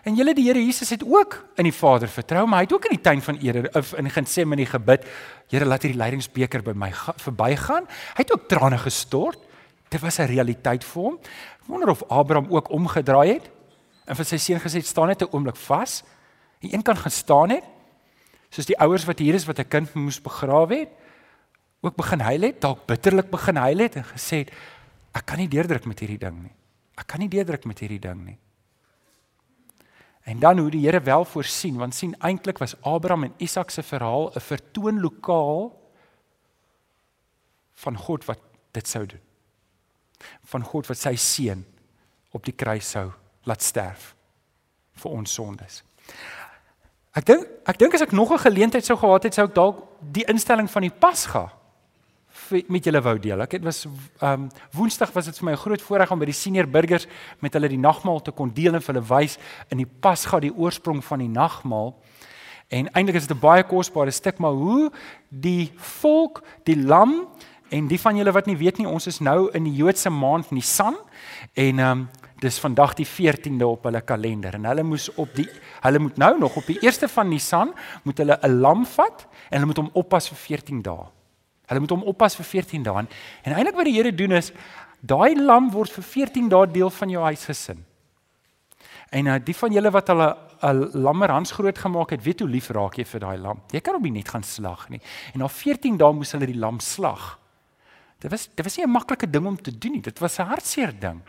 En 0.04 0.18
julle 0.20 0.34
die 0.36 0.44
Here 0.50 0.60
Jesus 0.60 0.92
het 0.92 1.06
ook 1.08 1.38
in 1.62 1.70
die 1.70 1.76
Vader 1.76 2.12
vertrou, 2.12 2.44
maar 2.44 2.60
hy 2.60 2.68
het 2.68 2.74
ook 2.76 2.90
in 2.90 2.98
die 2.98 3.04
tuin 3.06 3.24
van 3.24 3.40
Eden 3.40 3.70
of 3.72 3.94
in 3.96 4.10
Getsemane 4.12 4.66
gebid, 4.68 5.06
Here, 5.54 5.68
laat 5.70 5.86
hierdie 5.88 6.02
lydingsbeker 6.02 6.66
by 6.66 6.74
my 6.76 6.90
verbygaan. 7.24 7.88
Hy 8.18 8.26
het 8.26 8.34
ook 8.36 8.50
trane 8.52 8.82
gestort. 8.84 9.40
Dit 9.94 10.02
was 10.04 10.20
'n 10.20 10.28
realiteit 10.28 10.84
vir 10.84 11.02
hom. 11.04 11.16
Ek 11.62 11.68
wonder 11.68 11.90
of 11.90 12.04
Abraham 12.10 12.48
ook 12.50 12.70
omgedraai 12.70 13.34
het 13.34 13.50
en 14.06 14.16
vir 14.16 14.26
sy 14.26 14.38
seun 14.38 14.60
gesê 14.60 14.84
het 14.84 14.86
staan 14.86 15.08
net 15.08 15.22
'n 15.22 15.32
oomblik 15.32 15.56
vas. 15.56 16.04
Die 16.60 16.74
een 16.74 16.84
kan 16.84 16.98
gaan 16.98 17.12
staan 17.12 17.50
het 17.50 17.64
soos 18.50 18.66
die 18.66 18.80
ouers 18.80 19.06
wat 19.06 19.20
hier 19.20 19.36
is 19.36 19.46
wat 19.46 19.60
'n 19.60 19.68
kind 19.68 19.94
moes 19.94 20.22
begrawe 20.22 20.76
het 20.76 20.90
ook 21.86 21.96
begin 21.96 22.20
huil 22.20 22.42
het, 22.42 22.62
dalk 22.62 22.86
bitterlik 22.90 23.30
begin 23.30 23.56
huil 23.56 23.78
het 23.78 23.96
en 23.96 24.06
gesê 24.06 24.42
het 24.44 24.52
ek 25.16 25.26
kan 25.26 25.40
nie 25.40 25.52
deurdruk 25.52 25.86
met 25.86 26.02
hierdie 26.04 26.20
ding 26.20 26.42
nie. 26.44 26.54
Ek 27.00 27.08
kan 27.08 27.20
nie 27.24 27.32
deurdruk 27.32 27.66
met 27.66 27.80
hierdie 27.80 28.02
ding 28.04 28.26
nie. 28.26 28.38
En 30.26 30.40
dan 30.42 30.58
hoe 30.58 30.72
die 30.74 30.82
Here 30.86 31.02
wel 31.06 31.26
voorsien 31.26 31.78
want 31.78 31.96
sien 31.96 32.16
eintlik 32.20 32.58
was 32.58 32.76
Abraham 32.82 33.28
en 33.28 33.34
Isak 33.38 33.70
se 33.72 33.84
verhaal 33.84 34.32
'n 34.36 34.40
vertoon 34.40 35.00
lokaal 35.00 35.72
van 37.74 37.98
God 37.98 38.26
wat 38.26 38.40
dit 38.72 38.88
sou 38.88 39.06
doen. 39.06 39.22
Van 40.44 40.64
God 40.64 40.88
wat 40.88 40.98
sy 40.98 41.16
seun 41.16 41.66
op 42.32 42.44
die 42.46 42.56
kruis 42.56 42.90
sou 42.90 43.12
laat 43.44 43.62
sterf 43.62 44.16
vir 44.94 45.12
ons 45.12 45.34
sondes. 45.34 45.84
Ek 47.16 47.26
dink 47.26 47.48
ek 47.66 47.78
dink 47.78 47.94
as 47.94 48.02
ek 48.02 48.12
nog 48.12 48.32
'n 48.32 48.40
geleentheid 48.40 48.86
sou 48.86 48.98
gehad 48.98 49.24
het, 49.24 49.34
sou 49.34 49.46
ek 49.46 49.56
dalk 49.56 49.88
die 50.00 50.26
instelling 50.28 50.70
van 50.70 50.82
die 50.82 50.92
Pasga 51.00 51.52
met 52.68 52.84
julle 52.84 53.02
wou 53.02 53.20
deel. 53.20 53.42
Ek 53.42 53.52
het 53.58 53.64
was 53.64 53.86
ehm 53.86 54.46
um, 54.46 54.50
Woensdag 54.74 55.12
was 55.14 55.26
dit 55.26 55.38
vir 55.38 55.46
my 55.46 55.52
'n 55.52 55.64
groot 55.64 55.82
voorreg 55.82 56.12
om 56.12 56.20
by 56.20 56.26
die 56.26 56.34
senior 56.34 56.68
burgers 56.68 57.08
met 57.40 57.54
hulle 57.54 57.70
die 57.70 57.78
nagmaal 57.78 58.22
te 58.22 58.32
kon 58.32 58.54
deel 58.54 58.74
en 58.74 58.82
vir 58.82 58.94
hulle 58.94 59.08
wys 59.08 59.38
in 59.70 59.78
die 59.78 59.90
Pasga 60.00 60.40
die 60.40 60.54
oorsprong 60.54 61.04
van 61.04 61.20
die 61.20 61.30
nagmaal. 61.30 61.96
En 62.70 62.90
eintlik 62.94 63.16
is 63.16 63.28
dit 63.28 63.38
'n 63.38 63.40
baie 63.40 63.64
kosbare 63.64 64.12
stuk, 64.12 64.38
maar 64.38 64.52
hoe 64.54 64.92
die 65.30 65.72
volk 65.76 66.44
die 66.64 66.78
lam 66.78 67.28
en 67.70 67.88
die 67.88 68.00
van 68.00 68.18
julle 68.18 68.32
wat 68.32 68.46
nie 68.46 68.58
weet 68.58 68.78
nie, 68.78 68.88
ons 68.88 69.08
is 69.08 69.20
nou 69.20 69.50
in 69.54 69.64
die 69.64 69.76
Joodse 69.76 70.10
maand 70.10 70.52
Nisan 70.52 70.96
en 71.54 71.80
ehm 71.80 71.92
um, 71.92 72.10
dis 72.40 72.60
vandag 72.60 72.94
die 72.94 73.08
14de 73.08 73.64
op 73.64 73.84
hulle 73.88 74.02
kalender 74.02 74.58
en 74.58 74.66
hulle 74.66 74.84
moes 74.84 75.08
op 75.16 75.32
die 75.38 75.48
hulle 75.82 76.00
moet 76.00 76.18
nou 76.18 76.34
nog 76.40 76.58
op 76.60 76.68
die 76.68 76.80
1ste 76.84 77.08
van 77.08 77.30
Nisan 77.30 77.74
moet 78.04 78.18
hulle 78.18 78.40
'n 78.42 78.60
lam 78.60 78.86
vat 78.86 79.28
en 79.50 79.60
hulle 79.60 79.66
moet 79.66 79.78
hom 79.78 79.90
oppas 79.94 80.28
vir 80.28 80.38
14 80.38 80.82
dae. 80.82 81.15
Hulle 81.66 81.80
moet 81.80 81.94
hom 81.96 82.04
oppas 82.04 82.36
vir 82.36 82.46
14 82.46 82.84
dae 82.84 83.06
en 83.06 83.54
eintlik 83.54 83.76
wat 83.76 83.86
die 83.86 83.96
Here 83.98 84.12
doen 84.12 84.32
is 84.32 84.52
daai 85.02 85.36
lam 85.36 85.70
word 85.74 85.92
vir 85.92 86.04
14 86.04 86.50
dae 86.50 86.68
deel 86.72 86.90
van 86.90 87.10
jou 87.10 87.24
huisgesin. 87.24 87.84
En 89.16 89.30
uh, 89.30 89.38
die 89.44 89.56
van 89.56 89.74
julle 89.74 89.92
wat 89.94 90.08
hulle 90.08 90.36
'n 90.66 90.90
lammer 90.98 91.30
Hans 91.30 91.52
groot 91.52 91.78
gemaak 91.78 92.10
het, 92.10 92.24
weet 92.24 92.40
hoe 92.40 92.50
lief 92.50 92.70
raak 92.70 92.98
jy 92.98 93.06
vir 93.06 93.20
daai 93.20 93.38
lam. 93.38 93.62
Jy 93.72 93.82
kan 93.82 93.94
hom 93.94 94.04
nie 94.04 94.12
net 94.12 94.30
gaan 94.30 94.44
slag 94.44 94.90
nie. 94.90 95.02
En 95.34 95.40
na 95.40 95.48
14 95.48 95.98
dae 95.98 96.14
moes 96.14 96.32
hulle 96.32 96.46
die 96.46 96.58
lam 96.58 96.80
slag. 96.80 97.40
Dit 98.20 98.32
was 98.32 98.48
dit 98.48 98.66
was 98.66 98.78
nie 98.78 98.86
'n 98.86 98.92
maklike 98.92 99.30
ding 99.30 99.46
om 99.46 99.58
te 99.58 99.72
doen 99.72 99.92
nie. 99.92 100.02
Dit 100.02 100.20
was 100.20 100.40
'n 100.40 100.48
hartseer 100.48 101.00
ding. 101.00 101.22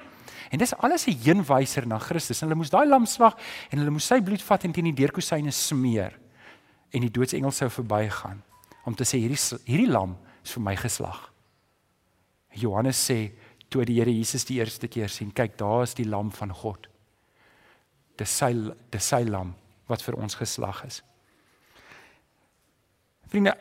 En 0.51 0.59
dis 0.59 0.75
alles 0.75 1.07
'n 1.07 1.19
heenwyser 1.25 1.87
na 1.87 1.99
Christus. 1.99 2.41
Hulle 2.41 2.55
moes 2.55 2.71
daai 2.71 2.87
lam 2.87 3.07
slag 3.07 3.37
en 3.71 3.79
hulle 3.79 3.91
moes 3.91 4.07
sy 4.07 4.21
bloed 4.21 4.43
vat 4.43 4.65
en 4.65 4.73
teen 4.73 4.85
die 4.85 5.05
deurkosyne 5.05 5.51
smeer 5.51 6.19
en 6.93 7.01
die 7.01 7.11
doodsengel 7.11 7.51
sou 7.51 7.69
verbygaan 7.69 8.43
om 8.85 8.95
te 8.95 9.05
sê 9.05 9.19
hierdie 9.19 9.59
hierdie 9.67 9.91
lam 9.91 10.17
is 10.47 10.55
vir 10.55 10.65
my 10.65 10.77
geslag. 10.79 11.19
Johannes 12.57 13.01
sê 13.11 13.33
toe 13.69 13.85
die 13.85 13.99
Here 13.99 14.13
Jesus 14.13 14.47
die 14.47 14.61
eerste 14.61 14.89
keer 14.89 15.11
sien, 15.13 15.35
kyk 15.35 15.59
daar 15.59 15.85
is 15.85 15.97
die 15.99 16.07
lam 16.07 16.31
van 16.33 16.55
God. 16.55 16.87
Dis 18.17 18.33
sy 18.33 18.53
dis 18.95 19.11
sy 19.13 19.25
lam 19.27 19.53
wat 19.91 20.03
vir 20.07 20.17
ons 20.19 20.39
geslag 20.39 20.85
is. 20.87 21.03
Vriende, 23.31 23.53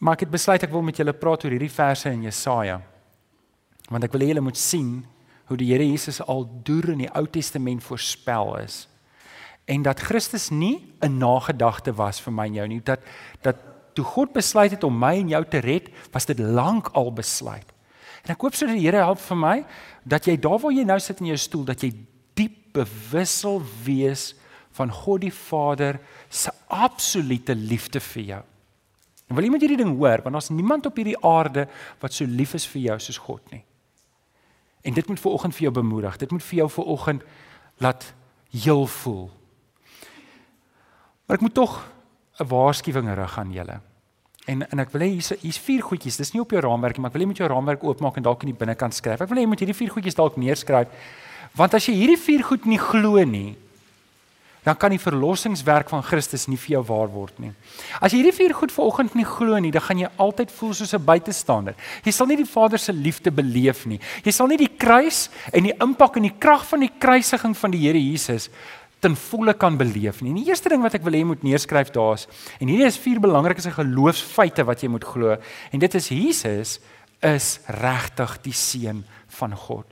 maar 0.00 0.16
ek 0.16 0.26
het 0.26 0.32
besluit 0.32 0.64
ek 0.64 0.72
wil 0.72 0.84
met 0.84 0.98
julle 0.98 1.14
praat 1.14 1.44
oor 1.44 1.54
hierdie 1.54 1.72
verse 1.72 2.10
in 2.10 2.24
Jesaja. 2.26 2.80
Want 3.92 4.08
ek 4.08 4.16
wil 4.16 4.24
hê 4.24 4.32
julle 4.32 4.44
moet 4.48 4.58
sien 4.58 5.02
hoe 5.50 5.58
die 5.60 5.68
Here 5.70 5.84
Jesus 5.84 6.22
al 6.24 6.48
deur 6.64 6.94
in 6.94 7.04
die 7.04 7.12
Ou 7.12 7.26
Testament 7.28 7.84
voorspel 7.84 8.56
is 8.62 8.86
en 9.70 9.84
dat 9.86 10.00
Christus 10.00 10.50
nie 10.50 10.82
'n 11.00 11.18
nagedagte 11.18 11.94
was 11.94 12.20
vir 12.20 12.32
my 12.32 12.46
en 12.46 12.54
jou 12.54 12.66
nie 12.68 12.80
dat 12.80 13.00
dat 13.42 13.56
toe 13.96 14.04
God 14.04 14.32
besluit 14.34 14.74
het 14.74 14.84
om 14.84 14.98
my 14.98 15.14
en 15.20 15.32
jou 15.34 15.42
te 15.50 15.62
red 15.64 15.90
was 16.14 16.28
dit 16.28 16.38
lank 16.38 16.92
al 16.98 17.12
besluit 17.14 17.74
en 18.22 18.34
ek 18.34 18.44
hoop 18.44 18.58
sodat 18.58 18.78
die 18.78 18.86
Here 18.86 19.02
help 19.04 19.20
vir 19.22 19.40
my 19.40 19.56
dat 20.04 20.28
jy 20.28 20.36
daar 20.40 20.60
waar 20.62 20.74
jy 20.74 20.86
nou 20.88 21.00
sit 21.00 21.20
in 21.20 21.32
jou 21.32 21.40
stoel 21.40 21.66
dat 21.72 21.82
jy 21.82 21.92
diep 22.38 22.58
bewussel 22.76 23.60
wees 23.84 24.32
van 24.72 24.92
God 25.02 25.26
die 25.26 25.34
Vader 25.34 26.00
se 26.32 26.52
absolute 26.72 27.54
liefde 27.54 28.00
vir 28.12 28.24
jou 28.36 28.44
en 29.28 29.36
wil 29.36 29.52
met 29.52 29.64
hierdie 29.64 29.82
ding 29.84 29.96
hoor 29.96 30.24
want 30.24 30.38
daar's 30.38 30.52
niemand 30.52 30.88
op 30.88 30.96
hierdie 30.96 31.20
aarde 31.20 31.66
wat 32.00 32.16
so 32.16 32.24
lief 32.28 32.56
is 32.58 32.68
vir 32.68 32.90
jou 32.90 32.98
soos 33.08 33.20
God 33.20 33.44
nie 33.52 33.64
En 34.82 34.94
dit 34.94 35.06
moet 35.06 35.20
vir 35.20 35.30
oggend 35.30 35.54
vir 35.54 35.62
jou 35.62 35.74
bemoedig. 35.74 36.16
Dit 36.16 36.30
moet 36.30 36.42
vir 36.42 36.58
jou 36.58 36.68
vir 36.70 36.84
oggend 36.84 37.22
laat 37.78 38.14
heel 38.50 38.86
voel. 38.86 39.30
Maar 41.26 41.38
ek 41.38 41.44
moet 41.46 41.54
tog 41.54 41.76
'n 42.40 42.48
waarskuwing 42.48 43.14
rig 43.14 43.38
aan 43.38 43.52
julle. 43.52 43.80
En 44.46 44.68
en 44.68 44.78
ek 44.78 44.90
wil 44.90 45.02
hê 45.02 45.10
hier's 45.14 45.32
hier's 45.40 45.58
vier 45.58 45.82
goedjies. 45.82 46.16
Dis 46.16 46.32
nie 46.32 46.40
op 46.42 46.50
jou 46.50 46.60
raamwerk 46.60 46.96
nie, 46.96 47.02
maar 47.02 47.10
ek 47.10 47.14
wil 47.14 47.22
hê 47.22 47.26
jy 47.26 47.32
moet 47.32 47.42
jou 47.42 47.48
raamwerk 47.48 47.84
oopmaak 47.84 48.16
en 48.16 48.22
dalk 48.22 48.42
in 48.42 48.52
die 48.52 48.58
binnekant 48.58 48.94
skryf. 48.94 49.20
Ek 49.20 49.28
wil 49.28 49.38
hê 49.38 49.44
jy 49.46 49.52
moet 49.52 49.60
hierdie 49.60 49.76
vier 49.76 49.90
goedjies 49.90 50.18
dalk 50.18 50.36
neerskryf. 50.36 50.88
Want 51.54 51.74
as 51.74 51.86
jy 51.86 51.94
hierdie 51.94 52.18
vier 52.18 52.42
goed 52.42 52.64
nie 52.66 52.80
glo 52.80 53.22
nie, 53.24 53.56
dan 54.62 54.76
kan 54.78 54.92
die 54.94 55.00
verlossingswerk 55.02 55.90
van 55.90 56.04
Christus 56.06 56.46
nie 56.46 56.56
vir 56.56 56.76
jou 56.76 56.82
waar 56.86 57.10
word 57.10 57.38
nie. 57.42 57.50
As 57.98 58.12
jy 58.12 58.20
hierdie 58.20 58.36
vier 58.36 58.54
goed 58.54 58.72
vanoggend 58.74 59.16
nie 59.18 59.26
glo 59.26 59.58
nie, 59.58 59.72
dan 59.74 59.82
gaan 59.82 60.02
jy 60.04 60.10
altyd 60.22 60.54
voel 60.54 60.74
soos 60.74 60.94
'n 60.94 61.04
buitestander. 61.04 61.74
Jy 62.04 62.12
sal 62.12 62.26
nie 62.26 62.36
die 62.36 62.46
Vader 62.46 62.78
se 62.78 62.92
liefde 62.92 63.30
beleef 63.30 63.86
nie. 63.86 63.98
Jy 64.24 64.32
sal 64.32 64.46
nie 64.46 64.56
die 64.56 64.70
kruis 64.78 65.30
en 65.52 65.64
die 65.64 65.74
impak 65.80 66.16
en 66.16 66.22
die 66.22 66.38
krag 66.38 66.64
van 66.66 66.80
die 66.80 66.92
kruisiging 66.98 67.56
van 67.56 67.70
die 67.70 67.78
Here 67.78 67.98
Jesus 67.98 68.50
ten 69.02 69.16
volle 69.18 69.54
kan 69.58 69.76
beleef 69.76 70.20
nie. 70.22 70.30
En 70.30 70.38
die 70.38 70.48
eerste 70.50 70.70
ding 70.70 70.82
wat 70.84 70.94
ek 70.94 71.02
wil 71.02 71.16
hê 71.16 71.22
jy 71.24 71.30
moet 71.32 71.46
neerskryf 71.46 71.90
daar's 71.94 72.28
en 72.60 72.70
hierdie 72.70 72.86
is 72.86 73.00
vier 73.02 73.18
belangrike 73.22 73.74
geloofsfeite 73.74 74.66
wat 74.68 74.84
jy 74.84 74.92
moet 74.92 75.06
glo 75.06 75.34
en 75.36 75.82
dit 75.82 75.98
is 75.98 76.12
Jesus 76.14 76.76
is 77.22 77.48
regtig 77.82 78.36
die 78.46 78.54
seun 78.54 79.02
van 79.38 79.56
God. 79.56 79.86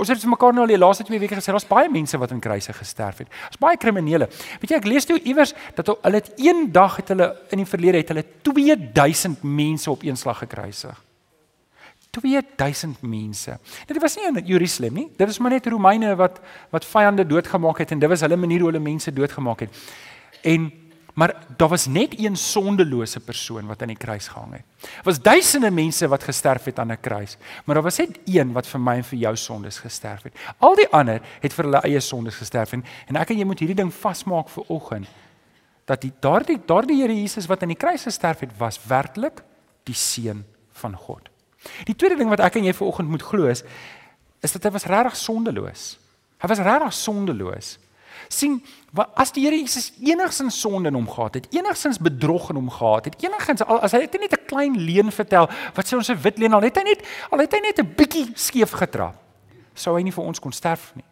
Ons 0.00 0.08
het 0.08 0.20
vir 0.22 0.32
mekaar 0.32 0.54
nou 0.56 0.64
al 0.64 0.72
die 0.72 0.80
laaste 0.80 1.04
2 1.04 1.20
weke 1.20 1.36
gesê 1.36 1.52
daar's 1.52 1.68
baie 1.68 1.90
mense 1.92 2.16
wat 2.20 2.32
in 2.32 2.40
kruise 2.40 2.72
gesterf 2.72 3.20
het. 3.20 3.28
Daar's 3.28 3.60
baie 3.60 3.80
kriminele. 3.80 4.30
Weet 4.62 4.72
jy 4.72 4.78
ek 4.80 4.88
lees 4.88 5.08
toe 5.08 5.18
iewers 5.20 5.52
dat 5.76 5.92
hulle 5.92 6.20
het 6.22 6.32
een 6.40 6.70
dag 6.72 6.96
het 7.00 7.12
hulle 7.12 7.28
in 7.52 7.60
die 7.60 7.68
verlede 7.68 8.00
het 8.00 8.14
hulle 8.14 8.24
2000 8.48 9.44
mense 9.44 9.90
op 9.92 10.04
een 10.04 10.16
slag 10.16 10.40
gekruisig. 10.46 11.03
2000 12.14 13.02
mense. 13.02 13.58
Dit 13.86 14.00
was 14.02 14.16
nie 14.16 14.28
in 14.30 14.40
Jerusalem 14.46 14.94
nie. 15.00 15.08
Dit 15.16 15.26
was 15.26 15.38
maar 15.38 15.56
net 15.56 15.66
Romeine 15.66 16.14
wat 16.16 16.40
wat 16.70 16.86
vyande 16.86 17.26
doodgemaak 17.26 17.82
het 17.82 17.90
en 17.90 17.98
dit 17.98 18.08
was 18.08 18.24
hulle 18.24 18.36
manier 18.36 18.62
hoe 18.62 18.70
hulle 18.70 18.82
mense 18.82 19.12
doodgemaak 19.12 19.66
het. 19.66 19.84
En 20.42 20.72
Maar 21.14 21.46
daar 21.56 21.68
was 21.68 21.86
net 21.86 22.18
een 22.18 22.36
sondelose 22.36 23.20
persoon 23.20 23.66
wat 23.66 23.82
aan 23.82 23.92
die 23.92 23.96
kruis 23.96 24.28
gehang 24.28 24.52
het. 24.52 24.62
Daar 24.80 25.02
was 25.02 25.20
duisende 25.22 25.70
mense 25.70 26.08
wat 26.08 26.22
gesterf 26.22 26.64
het 26.64 26.78
aan 26.78 26.90
'n 26.92 27.00
kruis, 27.00 27.36
maar 27.64 27.74
daar 27.74 27.84
was 27.84 27.96
net 27.96 28.18
een 28.24 28.52
wat 28.52 28.66
vir 28.66 28.80
my 28.80 28.94
en 28.96 29.04
vir 29.04 29.18
jou 29.18 29.36
sondes 29.36 29.78
gesterf 29.78 30.22
het. 30.22 30.34
Al 30.58 30.74
die 30.74 30.88
ander 30.88 31.20
het 31.40 31.52
vir 31.52 31.64
hulle 31.64 31.80
eie 31.80 32.00
sondes 32.00 32.34
gesterf 32.34 32.72
en, 32.72 32.84
en 33.06 33.16
ek 33.16 33.30
en 33.30 33.38
jy 33.38 33.44
moet 33.44 33.58
hierdie 33.58 33.76
ding 33.76 33.94
vasmaak 33.94 34.48
vir 34.48 34.64
oggend 34.66 35.06
dat 35.84 36.00
die 36.00 36.12
daardie 36.20 36.60
daardie 36.66 37.00
Here 37.00 37.20
Jesus 37.20 37.46
wat 37.46 37.62
aan 37.62 37.68
die 37.68 37.76
kruis 37.76 38.02
gesterf 38.02 38.40
het 38.40 38.58
was 38.58 38.80
werklik 38.84 39.42
die 39.82 39.94
seun 39.94 40.44
van 40.72 40.96
God. 40.96 41.33
Die 41.84 41.96
tweede 41.96 42.16
ding 42.16 42.28
wat 42.28 42.40
ek 42.40 42.56
en 42.56 42.64
jy 42.64 42.72
vir 42.72 42.86
oggend 42.86 43.08
moet 43.08 43.22
glo 43.22 43.46
is 43.50 43.64
is 44.44 44.52
dat 44.52 44.64
hy 44.64 44.70
was 44.74 44.84
regtig 44.84 45.16
sondeloos. 45.16 45.98
Hy 46.42 46.48
was 46.48 46.60
regtig 46.60 46.92
sondeloos. 46.92 47.78
sien 48.28 48.62
as 49.18 49.32
die 49.34 49.42
Here 49.44 49.56
Jesus 49.56 49.92
enigsins 50.00 50.56
sonde 50.60 50.88
in 50.88 50.96
hom 50.96 51.08
gehad 51.10 51.34
het, 51.34 51.48
enigsins 51.54 51.98
bedrog 51.98 52.50
in 52.50 52.56
hom 52.56 52.70
gehad 52.70 53.10
het, 53.10 53.16
enigsins 53.22 53.64
as 53.64 53.92
hy 53.92 54.04
net 54.04 54.32
'n 54.32 54.46
klein 54.46 54.76
leuen 54.78 55.12
vertel, 55.12 55.48
wat 55.74 55.86
sê 55.86 55.96
ons 55.96 56.10
'n 56.10 56.22
wit 56.22 56.38
leuen 56.38 56.54
al 56.54 56.62
het 56.62 56.76
hy 56.76 56.82
net 56.82 57.02
al 57.30 57.38
het 57.38 57.52
hy 57.52 57.60
net 57.60 57.78
'n 57.78 57.94
bietjie 57.94 58.32
skeef 58.34 58.70
getrap, 58.70 59.16
sou 59.74 59.96
hy 59.96 60.02
nie 60.02 60.12
vir 60.12 60.24
ons 60.24 60.40
kon 60.40 60.52
sterf 60.52 60.92
nie. 60.94 61.04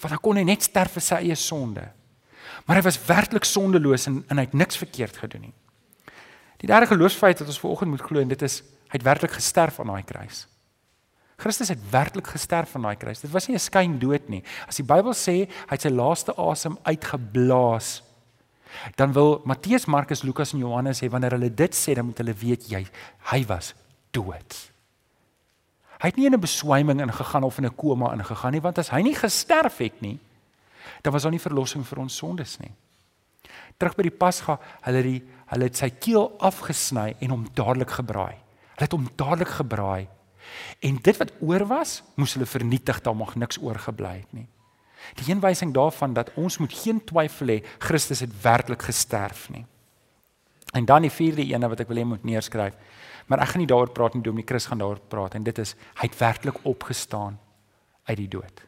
Want 0.00 0.10
dan 0.10 0.20
kon 0.20 0.36
hy 0.36 0.44
net 0.44 0.62
sterf 0.62 0.92
vir 0.92 1.02
sy 1.02 1.14
eie 1.14 1.34
sonde. 1.34 1.92
Maar 2.66 2.76
hy 2.76 2.82
was 2.82 3.06
werklik 3.06 3.44
sondeloos 3.44 4.06
en, 4.06 4.24
en 4.28 4.36
hy 4.36 4.44
het 4.44 4.54
niks 4.54 4.76
verkeerd 4.76 5.16
gedoen 5.16 5.40
nie. 5.40 5.54
Die 6.60 6.66
derde 6.66 6.86
geloofsfeit 6.86 7.38
wat 7.38 7.48
ons 7.48 7.60
vanoggend 7.60 7.90
moet 7.90 8.00
glo 8.00 8.20
en 8.20 8.28
dit 8.28 8.42
is 8.42 8.62
hy 8.90 8.98
het 8.98 9.06
werklik 9.06 9.32
gesterf 9.38 9.80
aan 9.80 9.92
daai 9.94 10.04
kruis. 10.06 10.46
Christus 11.40 11.70
het 11.72 11.80
werklik 11.90 12.26
gesterf 12.26 12.74
aan 12.76 12.84
daai 12.88 12.98
kruis. 13.00 13.22
Dit 13.22 13.30
was 13.30 13.48
nie 13.48 13.56
'n 13.56 13.60
skyndood 13.60 14.28
nie. 14.28 14.42
As 14.68 14.76
die 14.76 14.84
Bybel 14.84 15.14
sê 15.14 15.48
hy 15.48 15.74
het 15.74 15.82
sy 15.82 15.88
laaste 15.88 16.34
asem 16.36 16.78
uitgeblaas, 16.82 18.02
dan 18.96 19.12
wil 19.12 19.40
Matteus, 19.44 19.86
Markus, 19.86 20.22
Lukas 20.22 20.52
en 20.52 20.58
Johannes 20.58 21.02
sê 21.02 21.08
wanneer 21.08 21.30
hulle 21.30 21.54
dit 21.54 21.74
sê, 21.74 21.94
dan 21.94 22.04
moet 22.04 22.18
hulle 22.18 22.34
weet 22.34 22.68
jy 22.70 22.86
hy 23.32 23.46
was 23.46 23.74
dood. 24.10 24.70
Hy 26.00 26.08
het 26.08 26.16
nie 26.16 26.26
in 26.26 26.34
'n 26.34 26.40
beswyming 26.40 27.00
ingegaan 27.00 27.42
of 27.42 27.58
in 27.58 27.66
'n 27.66 27.76
koma 27.76 28.12
ingegaan 28.12 28.52
nie, 28.52 28.60
want 28.60 28.78
as 28.78 28.90
hy 28.90 29.02
nie 29.02 29.14
gesterf 29.14 29.78
het 29.78 30.00
nie, 30.00 30.18
dan 31.02 31.12
was 31.12 31.22
daar 31.22 31.32
nie 31.32 31.40
verlossing 31.40 31.86
vir 31.86 31.98
ons 31.98 32.16
sondes 32.16 32.58
nie. 32.58 32.72
Terug 33.78 33.96
by 33.96 34.02
die 34.02 34.16
Pasga, 34.16 34.58
hulle 34.82 35.02
die 35.02 35.22
hulle 35.46 35.64
het 35.64 35.76
sy 35.76 35.90
keel 35.90 36.36
afgesny 36.38 37.16
en 37.20 37.30
hom 37.30 37.46
dadelik 37.54 37.90
gebraai. 37.90 38.36
Hulle 38.80 38.88
het 38.88 38.96
hom 38.96 39.10
dadelik 39.20 39.52
gebraai 39.60 40.08
En 40.78 40.98
dit 41.02 41.16
wat 41.16 41.32
oor 41.40 41.66
was, 41.68 42.00
moes 42.16 42.34
hulle 42.36 42.48
vernietig, 42.48 43.00
daar 43.04 43.16
mag 43.16 43.34
niks 43.38 43.60
oorgebly 43.60 44.14
het 44.22 44.32
nie. 44.36 44.46
Die 45.16 45.26
heenwysing 45.30 45.72
daarvan 45.74 46.14
dat 46.16 46.32
ons 46.40 46.58
moet 46.60 46.72
geen 46.76 47.00
twyfel 47.04 47.54
hê 47.54 47.58
Christus 47.80 48.20
het 48.24 48.32
werklik 48.42 48.82
gesterf 48.84 49.48
nie. 49.52 49.64
En 50.76 50.84
dan 50.86 51.06
die 51.06 51.12
vierde 51.12 51.44
ene 51.44 51.70
wat 51.72 51.80
ek 51.82 51.88
wil 51.90 52.02
hê 52.02 52.06
moet 52.06 52.26
neerskryf. 52.26 52.76
Maar 53.26 53.44
ek 53.44 53.52
gaan 53.52 53.62
nie 53.64 53.70
daaroor 53.70 53.92
praat 53.96 54.14
nie, 54.14 54.22
Dominee 54.26 54.46
Chris 54.46 54.68
gaan 54.68 54.82
daaroor 54.82 55.00
praat 55.10 55.36
en 55.38 55.46
dit 55.46 55.58
is 55.62 55.74
hy 56.00 56.08
het 56.08 56.18
werklik 56.18 56.60
opgestaan 56.68 57.38
uit 58.10 58.18
die 58.18 58.28
dood. 58.30 58.64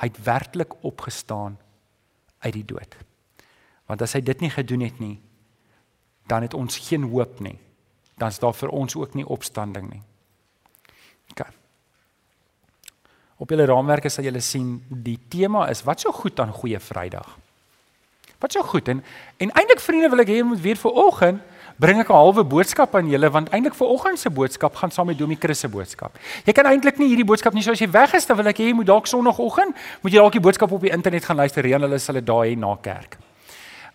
Hy 0.00 0.08
het 0.08 0.20
werklik 0.24 0.76
opgestaan 0.86 1.58
uit 2.40 2.54
die 2.54 2.64
dood. 2.64 2.94
Want 3.90 4.02
as 4.04 4.14
hy 4.16 4.22
dit 4.24 4.44
nie 4.44 4.52
gedoen 4.52 4.86
het 4.86 5.00
nie, 5.02 5.16
dan 6.30 6.46
het 6.46 6.54
ons 6.54 6.78
geen 6.86 7.08
hoop 7.10 7.40
nie. 7.42 7.58
Dan 8.20 8.28
is 8.28 8.38
daar 8.38 8.56
vir 8.56 8.72
ons 8.76 8.96
ook 8.96 9.14
nie 9.16 9.24
opstanding 9.24 9.86
nie. 9.90 10.02
OK. 11.32 11.46
Op 13.40 13.52
julle 13.52 13.64
raamwerke 13.68 14.12
sal 14.12 14.26
julle 14.28 14.42
sien 14.44 14.74
die 14.88 15.16
tema 15.32 15.68
is 15.72 15.80
wat 15.88 16.04
so 16.04 16.12
goed 16.12 16.40
aan 16.40 16.52
goeie 16.52 16.80
Vrydag. 16.80 17.38
Wat 18.40 18.52
so 18.52 18.62
goed 18.62 18.88
en 18.88 19.00
en 19.40 19.52
eintlik 19.56 19.80
vriende 19.80 20.10
wil 20.12 20.24
ek 20.24 20.32
hê 20.32 20.42
moet 20.44 20.60
weer 20.60 20.76
vir 20.80 21.00
oggend 21.06 21.40
bring 21.80 22.00
ek 22.00 22.10
'n 22.10 22.12
halwe 22.12 22.44
boodskap 22.44 22.94
aan 22.94 23.08
julle 23.08 23.30
want 23.30 23.48
eintlik 23.48 23.74
vir 23.74 23.88
oggend 23.88 24.18
se 24.18 24.30
boodskap 24.30 24.76
gaan 24.76 24.90
saam 24.90 25.06
met 25.06 25.18
Domie 25.18 25.38
Chris 25.40 25.60
se 25.60 25.68
boodskap. 25.68 26.18
Jy 26.44 26.52
kan 26.52 26.66
eintlik 26.66 26.98
nie 26.98 27.08
hierdie 27.08 27.24
boodskap 27.24 27.54
nie 27.54 27.62
soos 27.62 27.80
jy 27.80 27.90
weg 27.90 28.14
is, 28.14 28.26
dan 28.26 28.36
wil 28.36 28.46
ek 28.46 28.58
hê 28.58 28.68
jy 28.68 28.74
moet 28.74 28.86
dalk 28.86 29.06
sonoggend 29.06 29.74
moet 30.02 30.12
jy 30.12 30.18
dalk 30.18 30.32
die 30.32 30.40
boodskap 30.40 30.72
op 30.72 30.80
die 30.80 30.92
internet 30.92 31.24
gaan 31.24 31.36
luister, 31.36 31.62
reën 31.62 31.80
hulle 31.80 31.98
sal 31.98 32.14
dit 32.14 32.26
daar 32.26 32.44
hê 32.44 32.56
na 32.56 32.76
kerk. 32.76 33.29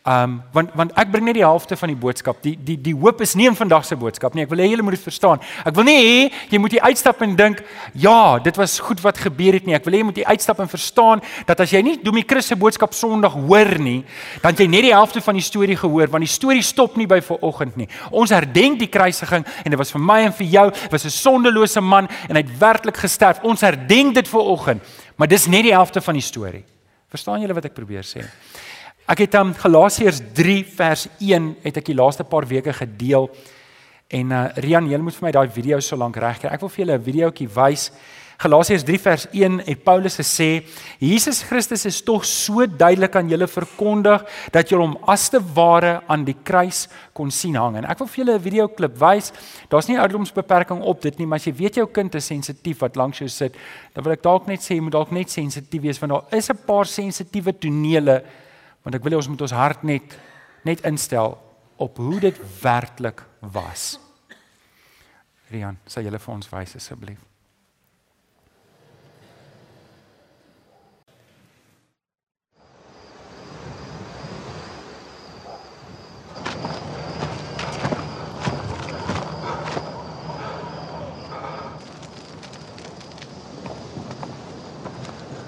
Um 0.06 0.36
want 0.54 0.70
want 0.78 0.92
ek 1.02 1.10
bring 1.10 1.26
net 1.26 1.34
die 1.40 1.42
helfte 1.42 1.74
van 1.74 1.90
die 1.90 1.98
boodskap. 1.98 2.38
Die 2.44 2.54
die 2.62 2.76
die 2.78 2.94
hoop 2.94 3.24
is 3.26 3.32
nie 3.34 3.48
in 3.50 3.56
vandag 3.58 3.88
se 3.88 3.96
boodskap 3.98 4.36
nie. 4.38 4.44
Ek 4.46 4.52
wil 4.52 4.60
hê 4.62 4.68
julle 4.70 4.84
moet 4.86 4.94
dit 4.94 5.02
verstaan. 5.02 5.42
Ek 5.66 5.74
wil 5.74 5.88
nie 5.88 5.96
hê 5.98 6.18
jy 6.52 6.60
moet 6.62 6.76
uitstap 6.78 7.24
en 7.26 7.34
dink, 7.36 7.64
"Ja, 7.94 8.38
dit 8.38 8.56
was 8.56 8.78
goed 8.80 9.02
wat 9.02 9.18
gebeur 9.18 9.54
het 9.54 9.66
nie." 9.66 9.74
Ek 9.74 9.84
wil 9.84 9.94
hê 9.94 9.98
jy 9.98 10.04
moet 10.04 10.24
uitstap 10.24 10.60
en 10.60 10.68
verstaan 10.68 11.22
dat 11.48 11.60
as 11.60 11.72
jy 11.72 11.82
nie 11.82 11.98
Domie 11.98 12.24
Chris 12.28 12.46
se 12.46 12.56
boodskap 12.56 12.94
Sondag 12.94 13.34
hoor 13.34 13.80
nie, 13.80 14.06
dan 14.44 14.54
jy 14.54 14.68
net 14.68 14.84
die 14.84 14.94
helfte 14.94 15.22
van 15.22 15.34
die 15.34 15.42
storie 15.42 15.76
gehoor, 15.76 16.08
want 16.08 16.22
die 16.22 16.34
storie 16.34 16.62
stop 16.62 16.98
nie 16.98 17.08
by 17.08 17.20
vanoggend 17.22 17.76
nie. 17.76 17.88
Ons 18.12 18.30
herdenk 18.30 18.78
die 18.80 18.88
kruisiging 18.88 19.44
en 19.64 19.72
dit 19.72 19.78
was 19.80 19.92
vir 19.92 20.02
my 20.02 20.20
en 20.26 20.34
vir 20.34 20.48
jou, 20.48 20.72
was 20.92 21.06
'n 21.06 21.10
sondelose 21.10 21.82
man 21.82 22.08
en 22.30 22.36
hy 22.36 22.44
het 22.44 22.60
werklik 22.60 22.98
gesterf. 22.98 23.44
Ons 23.44 23.62
herdenk 23.62 24.14
dit 24.14 24.28
vanoggend, 24.28 24.84
maar 25.18 25.28
dis 25.28 25.48
net 25.48 25.64
die 25.64 25.74
helfte 25.74 26.00
van 26.00 26.14
die 26.14 26.22
storie. 26.22 26.64
Verstaan 27.10 27.42
julle 27.42 27.54
wat 27.54 27.66
ek 27.66 27.74
probeer 27.74 28.04
sê? 28.04 28.26
Ek 29.06 29.20
het 29.22 29.36
um 29.38 29.52
Galasiërs 29.54 30.18
3 30.34 30.62
vers 30.66 31.04
1 31.22 31.52
het 31.62 31.76
ek 31.78 31.92
die 31.92 31.96
laaste 31.98 32.24
paar 32.26 32.48
weke 32.50 32.74
gedeel. 32.74 33.28
En 34.10 34.32
uh 34.34 34.48
Rian, 34.66 34.88
jy 34.90 34.98
moet 34.98 35.14
vir 35.14 35.28
my 35.28 35.32
daai 35.36 35.52
video 35.54 35.78
so 35.78 35.98
lank 36.02 36.18
regkry. 36.18 36.50
Ek 36.50 36.64
wil 36.64 36.72
vir 36.74 36.82
julle 36.82 36.98
'n 36.98 37.04
videoetjie 37.06 37.48
wys. 37.54 37.92
Galasiërs 38.42 38.84
3 38.84 39.00
vers 39.00 39.28
1 39.32 39.60
het 39.68 39.84
Paulus 39.84 40.18
gesê: 40.18 40.66
"Jesus 40.98 41.44
Christus 41.44 41.86
is 41.86 42.02
tog 42.02 42.26
so 42.26 42.66
duidelik 42.66 43.16
aan 43.16 43.30
julle 43.30 43.48
verkondig 43.48 44.26
dat 44.52 44.70
julle 44.70 44.82
hom 44.82 44.98
as 45.08 45.30
te 45.30 45.40
ware 45.54 46.02
aan 46.08 46.26
die 46.26 46.38
kruis 46.44 46.88
kon 47.14 47.30
sien 47.30 47.56
hang." 47.56 47.78
En 47.78 47.86
ek 47.86 48.00
wil 48.00 48.08
vir 48.08 48.26
julle 48.26 48.38
'n 48.40 48.42
videoklip 48.42 48.98
wys. 48.98 49.32
Daar's 49.70 49.88
nie 49.88 50.00
ouderdomsbeperking 50.00 50.82
op 50.82 51.02
dit 51.02 51.18
nie, 51.20 51.28
maar 51.28 51.38
as 51.38 51.46
jy 51.46 51.54
weet 51.54 51.76
jou 51.76 51.86
kind 51.86 52.16
is 52.16 52.26
sensitief 52.26 52.80
wat 52.80 52.96
langs 52.96 53.20
jou 53.20 53.30
sit, 53.30 53.56
dan 53.94 54.04
wil 54.04 54.14
ek 54.14 54.24
dalk 54.24 54.48
net 54.48 54.62
sê 54.62 54.74
jy 54.74 54.82
moet 54.82 54.94
dalk 54.94 55.12
net 55.12 55.30
sensitief 55.30 55.82
wees 55.82 56.00
want 56.00 56.12
daar 56.12 56.38
is 56.40 56.50
'n 56.50 56.58
paar 56.66 56.86
sensitiewe 56.86 57.54
tonele 57.54 58.24
want 58.86 58.96
ek 58.96 59.06
wil 59.06 59.16
hê 59.16 59.18
ons 59.18 59.30
moet 59.34 59.42
ons 59.42 59.58
hart 59.58 59.84
net 59.84 60.16
net 60.66 60.82
instel 60.86 61.36
op 61.82 61.98
hoe 62.02 62.20
dit 62.22 62.38
werklik 62.62 63.22
was. 63.54 63.96
Rian, 65.54 65.78
sal 65.86 66.06
julle 66.06 66.22
vir 66.22 66.34
ons 66.34 66.50
wys 66.54 66.78
asseblief? 66.78 67.22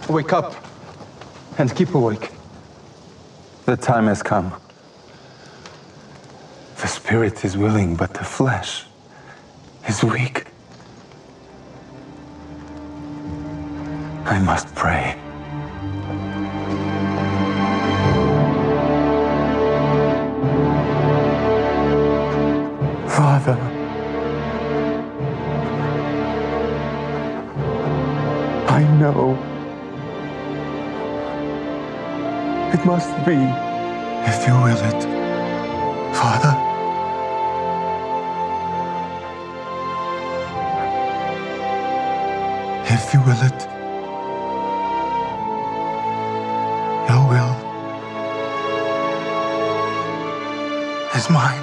Wake 0.08 0.34
up 0.34 0.54
and 1.58 1.74
keep 1.76 1.94
awake. 1.94 2.37
The 3.68 3.76
time 3.76 4.08
has 4.08 4.24
come. 4.24 4.54
The 6.78 6.88
spirit 6.88 7.44
is 7.44 7.58
willing, 7.58 7.98
but 7.98 8.14
the 8.14 8.24
flesh 8.24 8.86
is 9.90 10.02
weak. 10.06 10.46
I 14.24 14.40
must 14.40 14.74
pray. 14.74 15.18
Father, 23.10 23.60
I 28.70 28.84
know 28.98 29.57
It 32.74 32.86
must 32.86 33.16
be, 33.26 33.38
if 34.30 34.46
you 34.46 34.54
will 34.54 34.82
it, 34.92 35.04
Father. 36.14 36.54
If 42.90 43.14
you 43.14 43.22
will 43.22 43.42
it, 43.50 43.60
your 47.10 47.24
will 47.32 47.54
is 51.16 51.30
mine. 51.30 51.57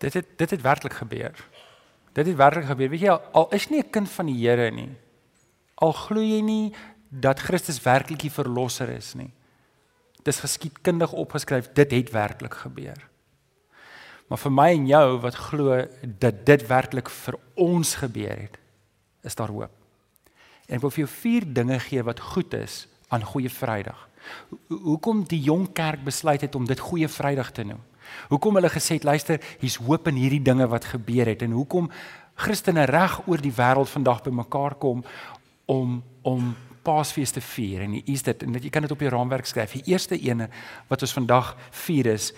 Dit 0.00 0.16
het 0.16 0.38
dit 0.38 0.50
het 0.50 0.62
werklik 0.64 0.96
gebeur. 0.96 1.36
Dit 2.16 2.26
het 2.26 2.36
werklik 2.36 2.66
gebeur. 2.72 2.88
Weet 2.88 3.04
jy 3.06 3.18
al 3.32 3.48
is 3.54 3.68
nie 3.68 3.82
'n 3.82 3.90
kind 3.90 4.10
van 4.10 4.26
die 4.26 4.40
Here 4.46 4.70
nie. 4.70 4.90
Al 5.74 5.92
glo 5.92 6.20
jy 6.20 6.40
nie 6.40 6.74
dat 7.08 7.40
Christus 7.40 7.82
werklik 7.82 8.20
die 8.20 8.30
verlosser 8.30 8.88
is 8.88 9.14
nie. 9.14 9.30
Dis 10.22 10.40
geskiedkundig 10.40 11.12
opgeskryf, 11.12 11.72
dit 11.72 11.90
het 11.90 12.10
werklik 12.10 12.54
gebeur. 12.54 13.08
Maar 14.28 14.38
vir 14.38 14.52
my 14.52 14.68
en 14.70 14.86
jou 14.86 15.18
wat 15.18 15.34
glo 15.34 15.86
dat 16.02 16.46
dit 16.46 16.66
werklik 16.66 17.08
vir 17.10 17.34
ons 17.54 17.94
gebeur 17.94 18.36
het, 18.38 18.58
is 19.22 19.34
daar 19.34 19.48
hoop. 19.48 19.72
En 20.68 20.76
ek 20.76 20.80
wil 20.80 20.90
vir 20.90 21.02
jou 21.02 21.10
vier 21.10 21.46
dinge 21.54 21.80
gee 21.80 22.02
wat 22.02 22.20
goed 22.20 22.54
is 22.54 22.86
aan 23.08 23.24
Goeie 23.26 23.50
Vrydag. 23.50 24.08
Hoekom 24.68 25.24
die 25.24 25.40
jong 25.40 25.72
kerk 25.74 26.04
besluit 26.04 26.40
het 26.40 26.54
om 26.54 26.66
dit 26.68 26.78
Goeie 26.78 27.08
Vrydag 27.08 27.50
te 27.50 27.64
noem? 27.64 27.82
Hoekom 28.28 28.58
hulle 28.58 28.70
gesê 28.72 28.98
het 28.98 29.04
luister, 29.04 29.40
hier's 29.60 29.78
hoop 29.82 30.08
in 30.08 30.18
hierdie 30.20 30.42
dinge 30.42 30.66
wat 30.70 30.88
gebeur 30.92 31.26
het 31.26 31.42
en 31.42 31.56
hoekom 31.56 31.90
Christene 32.40 32.86
reg 32.88 33.18
oor 33.28 33.42
die 33.42 33.52
wêreld 33.52 33.90
vandag 33.92 34.22
bymekaar 34.24 34.78
kom 34.80 35.04
om 35.66 36.02
om 36.22 36.54
Paasfees 36.80 37.34
te 37.36 37.42
vier 37.44 37.82
en 37.84 37.92
hier 37.92 38.06
is 38.08 38.22
dit 38.24 38.42
en 38.42 38.54
dit 38.56 38.64
jy 38.64 38.70
kan 38.72 38.84
dit 38.84 38.92
op 38.92 39.02
jou 39.04 39.10
raamwerk 39.12 39.48
skryf. 39.48 39.74
Die 39.76 39.92
eerste 39.92 40.16
ene 40.16 40.48
wat 40.88 41.02
ons 41.04 41.12
vandag 41.12 41.52
vier 41.84 42.08
is 42.14 42.30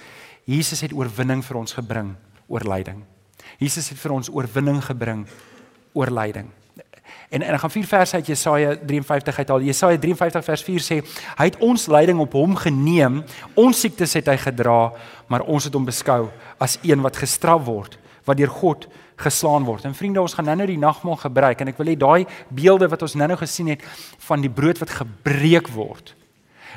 Jesus 0.51 0.83
het 0.83 0.95
oorwinning 0.95 1.45
vir 1.47 1.61
ons 1.61 1.77
gebring 1.79 2.17
oor 2.51 2.67
lyding. 2.67 3.05
Jesus 3.63 3.93
het 3.93 4.01
vir 4.03 4.17
ons 4.17 4.31
oorwinning 4.33 4.83
gebring 4.83 5.23
oor 5.95 6.11
lyding. 6.11 6.51
En 7.33 7.41
en 7.41 7.55
ek 7.57 7.63
gaan 7.63 7.73
vier 7.73 7.89
verse 7.89 8.19
uit 8.19 8.29
Jesaja 8.29 8.75
53 8.77 9.39
uithaal. 9.39 9.65
Jesaja 9.65 9.99
53 9.99 10.45
vers 10.45 10.65
4 10.67 10.85
sê 10.85 10.99
hy 11.39 11.47
het 11.49 11.57
ons 11.65 11.87
lyding 11.89 12.21
op 12.21 12.37
hom 12.37 12.59
geneem, 12.61 13.23
ons 13.57 13.81
siektes 13.81 14.13
het 14.19 14.29
hy 14.29 14.37
gedra, 14.43 14.93
maar 15.33 15.47
ons 15.49 15.65
het 15.65 15.73
hom 15.73 15.89
beskou 15.89 16.27
as 16.61 16.77
een 16.85 17.01
wat 17.01 17.17
gestraf 17.17 17.65
word, 17.65 17.97
wat 18.29 18.37
deur 18.37 18.53
God 18.53 18.85
geslaan 19.23 19.65
word. 19.65 19.87
En 19.89 19.97
vriende, 19.97 20.21
ons 20.21 20.35
gaan 20.37 20.51
nou-nou 20.51 20.69
die 20.69 20.81
nagmaal 20.83 21.17
gebruik 21.25 21.63
en 21.63 21.73
ek 21.73 21.81
wil 21.81 21.93
hê 21.93 21.97
daai 21.97 22.27
beelde 22.53 22.91
wat 22.93 23.07
ons 23.09 23.17
nou-nou 23.17 23.41
gesien 23.41 23.73
het 23.73 23.87
van 24.29 24.45
die 24.45 24.53
brood 24.53 24.83
wat 24.83 24.93
gebreek 25.01 25.73
word 25.73 26.13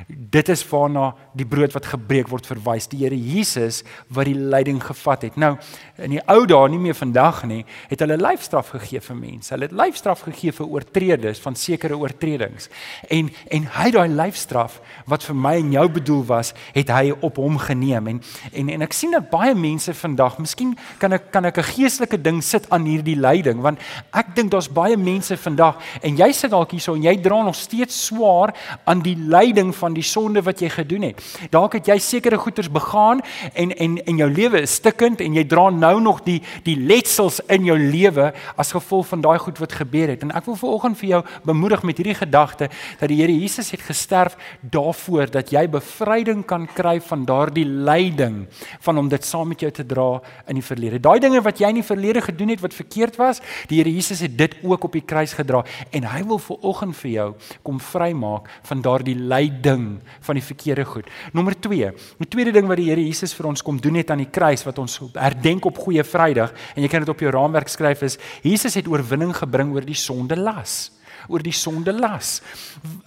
Dit 0.07 0.49
is 0.51 0.63
waarna 0.67 1.13
die 1.37 1.47
brood 1.47 1.73
wat 1.75 1.87
gebreek 1.87 2.27
word 2.31 2.47
verwys, 2.49 2.87
die 2.91 3.03
Here 3.03 3.17
Jesus 3.17 3.81
wat 4.13 4.27
die 4.29 4.35
lyding 4.35 4.81
gevat 4.83 5.27
het. 5.27 5.37
Nou, 5.39 5.55
in 5.97 6.11
die 6.11 6.21
ou 6.31 6.43
dae, 6.47 6.69
nie 6.69 6.79
meer 6.81 6.95
vandag 6.97 7.43
nie, 7.47 7.61
het 7.87 8.01
hulle 8.03 8.17
lyfstraf 8.19 8.73
gegee 8.75 8.99
vir 9.03 9.15
mense. 9.15 9.53
Hulle 9.53 9.69
het 9.69 9.75
lyfstraf 9.75 10.25
gegee 10.27 10.51
vir 10.55 10.67
oortreders 10.67 11.39
van 11.43 11.55
sekere 11.55 11.95
oortredings. 11.97 12.67
En 13.09 13.29
en 13.55 13.67
hy 13.77 13.91
daai 13.95 14.09
lyfstraf 14.11 14.79
wat 15.09 15.23
vir 15.23 15.37
my 15.39 15.53
en 15.61 15.71
jou 15.75 15.85
bedoel 15.99 16.23
was, 16.27 16.51
het 16.75 16.91
hy 16.91 17.13
op 17.15 17.39
hom 17.39 17.57
geneem. 17.61 18.09
En 18.11 18.21
en 18.51 18.73
en 18.75 18.85
ek 18.87 18.95
sien 18.97 19.15
dat 19.15 19.29
baie 19.31 19.55
mense 19.55 19.93
vandag, 19.95 20.39
miskien 20.43 20.75
kan 20.99 21.15
ek 21.15 21.31
kan 21.31 21.45
ek 21.45 21.57
'n 21.57 21.69
geestelike 21.71 22.21
ding 22.21 22.43
sit 22.43 22.69
aan 22.69 22.85
hierdie 22.85 23.15
lyding, 23.15 23.61
want 23.61 23.79
ek 24.13 24.35
dink 24.35 24.51
daar's 24.51 24.69
baie 24.69 24.97
mense 24.97 25.37
vandag 25.37 25.79
en 26.01 26.17
jy 26.17 26.31
sit 26.31 26.51
dalk 26.51 26.71
hierso 26.71 26.95
en 26.95 27.03
jy 27.03 27.15
dra 27.21 27.43
nog 27.43 27.55
steeds 27.55 28.05
swaar 28.05 28.53
aan 28.85 29.01
die 29.01 29.15
lyding 29.15 29.75
van 29.75 29.93
die 29.93 30.03
sonde 30.03 30.41
wat 30.41 30.59
jy 30.59 30.69
gedoen 30.69 31.01
het. 31.01 31.21
Dalk 31.51 31.73
het 31.73 31.87
jy 31.87 31.97
sekere 31.99 32.37
goeders 32.37 32.71
begaan 32.71 33.21
en 33.53 33.71
en 33.71 33.97
en 34.05 34.17
jou 34.17 34.29
lewe 34.29 34.61
is 34.61 34.73
stikkend 34.73 35.21
en 35.21 35.33
jy 35.33 35.43
dra 35.43 35.69
nou 35.85 36.01
nog 36.03 36.21
die 36.25 36.41
die 36.65 36.75
letsels 36.77 37.39
in 37.53 37.67
jou 37.67 37.77
lewe 37.79 38.31
as 38.57 38.73
gevolg 38.75 39.07
van 39.11 39.23
daai 39.25 39.37
goed 39.41 39.59
wat 39.61 39.77
gebeur 39.79 40.13
het. 40.13 40.25
En 40.25 40.33
ek 40.35 40.47
wil 40.49 40.57
veraloggend 40.59 40.99
vir 41.01 41.09
jou 41.09 41.21
bemoedig 41.45 41.85
met 41.87 42.01
hierdie 42.01 42.17
gedagte 42.17 42.69
dat 42.99 43.09
die 43.11 43.19
Here 43.21 43.33
Jesus 43.33 43.71
het 43.71 43.83
gesterf 43.85 44.35
daarvoor 44.61 45.31
dat 45.31 45.51
jy 45.53 45.65
bevryding 45.71 46.43
kan 46.47 46.67
kry 46.67 46.97
van 47.07 47.25
daardie 47.27 47.65
lyding 47.65 48.45
van 48.85 48.97
om 49.01 49.09
dit 49.09 49.25
saam 49.25 49.49
met 49.53 49.63
jou 49.63 49.71
te 49.71 49.85
dra 49.85 50.21
in 50.49 50.59
die 50.59 50.65
verlede. 50.65 50.99
Daai 50.99 51.19
dinge 51.23 51.41
wat 51.45 51.61
jy 51.61 51.71
in 51.73 51.81
die 51.81 51.87
verlede 51.87 52.21
gedoen 52.25 52.53
het 52.53 52.63
wat 52.63 52.75
verkeerd 52.75 53.19
was, 53.21 53.41
die 53.69 53.79
Here 53.81 53.91
Jesus 53.91 54.23
het 54.25 54.37
dit 54.37 54.57
ook 54.63 54.89
op 54.89 54.95
die 54.97 55.05
kruis 55.05 55.35
gedra 55.37 55.63
en 55.91 56.09
hy 56.09 56.23
wil 56.27 56.41
veraloggend 56.41 56.97
vir 57.03 57.11
jou 57.11 57.29
kom 57.65 57.79
vrymaak 57.81 58.49
van 58.67 58.83
daardie 58.85 59.17
lyding 59.17 59.65
ding 59.65 59.85
van 60.25 60.39
die 60.39 60.43
verkeerde 60.43 60.85
goed. 60.87 61.09
Nommer 61.35 61.55
2. 61.59 61.91
Die 62.21 62.29
tweede 62.31 62.53
ding 62.55 62.69
wat 62.69 62.79
die 62.81 62.89
Here 62.89 63.03
Jesus 63.03 63.33
vir 63.37 63.49
ons 63.51 63.63
kom 63.65 63.79
doen 63.81 63.99
het 63.99 64.11
aan 64.13 64.23
die 64.23 64.31
kruis 64.31 64.65
wat 64.67 64.79
ons 64.81 64.97
herdenk 65.13 65.67
op 65.69 65.74
Goeie 65.77 66.03
Vrydag 66.03 66.53
en 66.75 66.83
jy 66.83 66.91
kan 66.91 67.05
dit 67.05 67.13
op 67.13 67.23
jou 67.23 67.31
raamwerk 67.33 67.71
skryf 67.71 68.05
is 68.07 68.19
Jesus 68.43 68.77
het 68.77 68.87
oorwinning 68.87 69.33
gebring 69.35 69.73
oor 69.75 69.85
die 69.85 69.97
sonde 69.97 70.37
las 70.39 70.95
oor 71.27 71.43
die 71.43 71.53
sonde 71.55 71.93
las. 71.93 72.41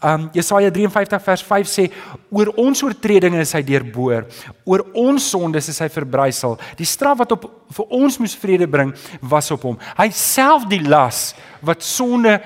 Um 0.03 0.29
Jesaja 0.35 0.71
53 0.75 1.23
vers 1.23 1.45
5 1.47 1.71
sê 1.71 1.87
oor 2.35 2.51
ons 2.61 2.83
oortredinge 2.83 3.41
is 3.43 3.55
hy 3.57 3.63
deurboor, 3.67 4.27
oor 4.69 4.85
ons 4.99 5.31
sondes 5.33 5.71
is 5.71 5.81
hy 5.83 5.91
verbrysel. 5.93 6.59
Die 6.79 6.89
straf 6.89 7.21
wat 7.23 7.37
op 7.37 7.47
vir 7.77 7.95
ons 8.01 8.19
moes 8.21 8.37
vrede 8.39 8.69
bring 8.71 8.95
was 9.21 9.51
op 9.55 9.67
hom. 9.69 9.79
Hy 9.99 10.09
self 10.15 10.67
die 10.71 10.83
las 10.87 11.33
wat 11.61 11.83
sonde 11.83 12.41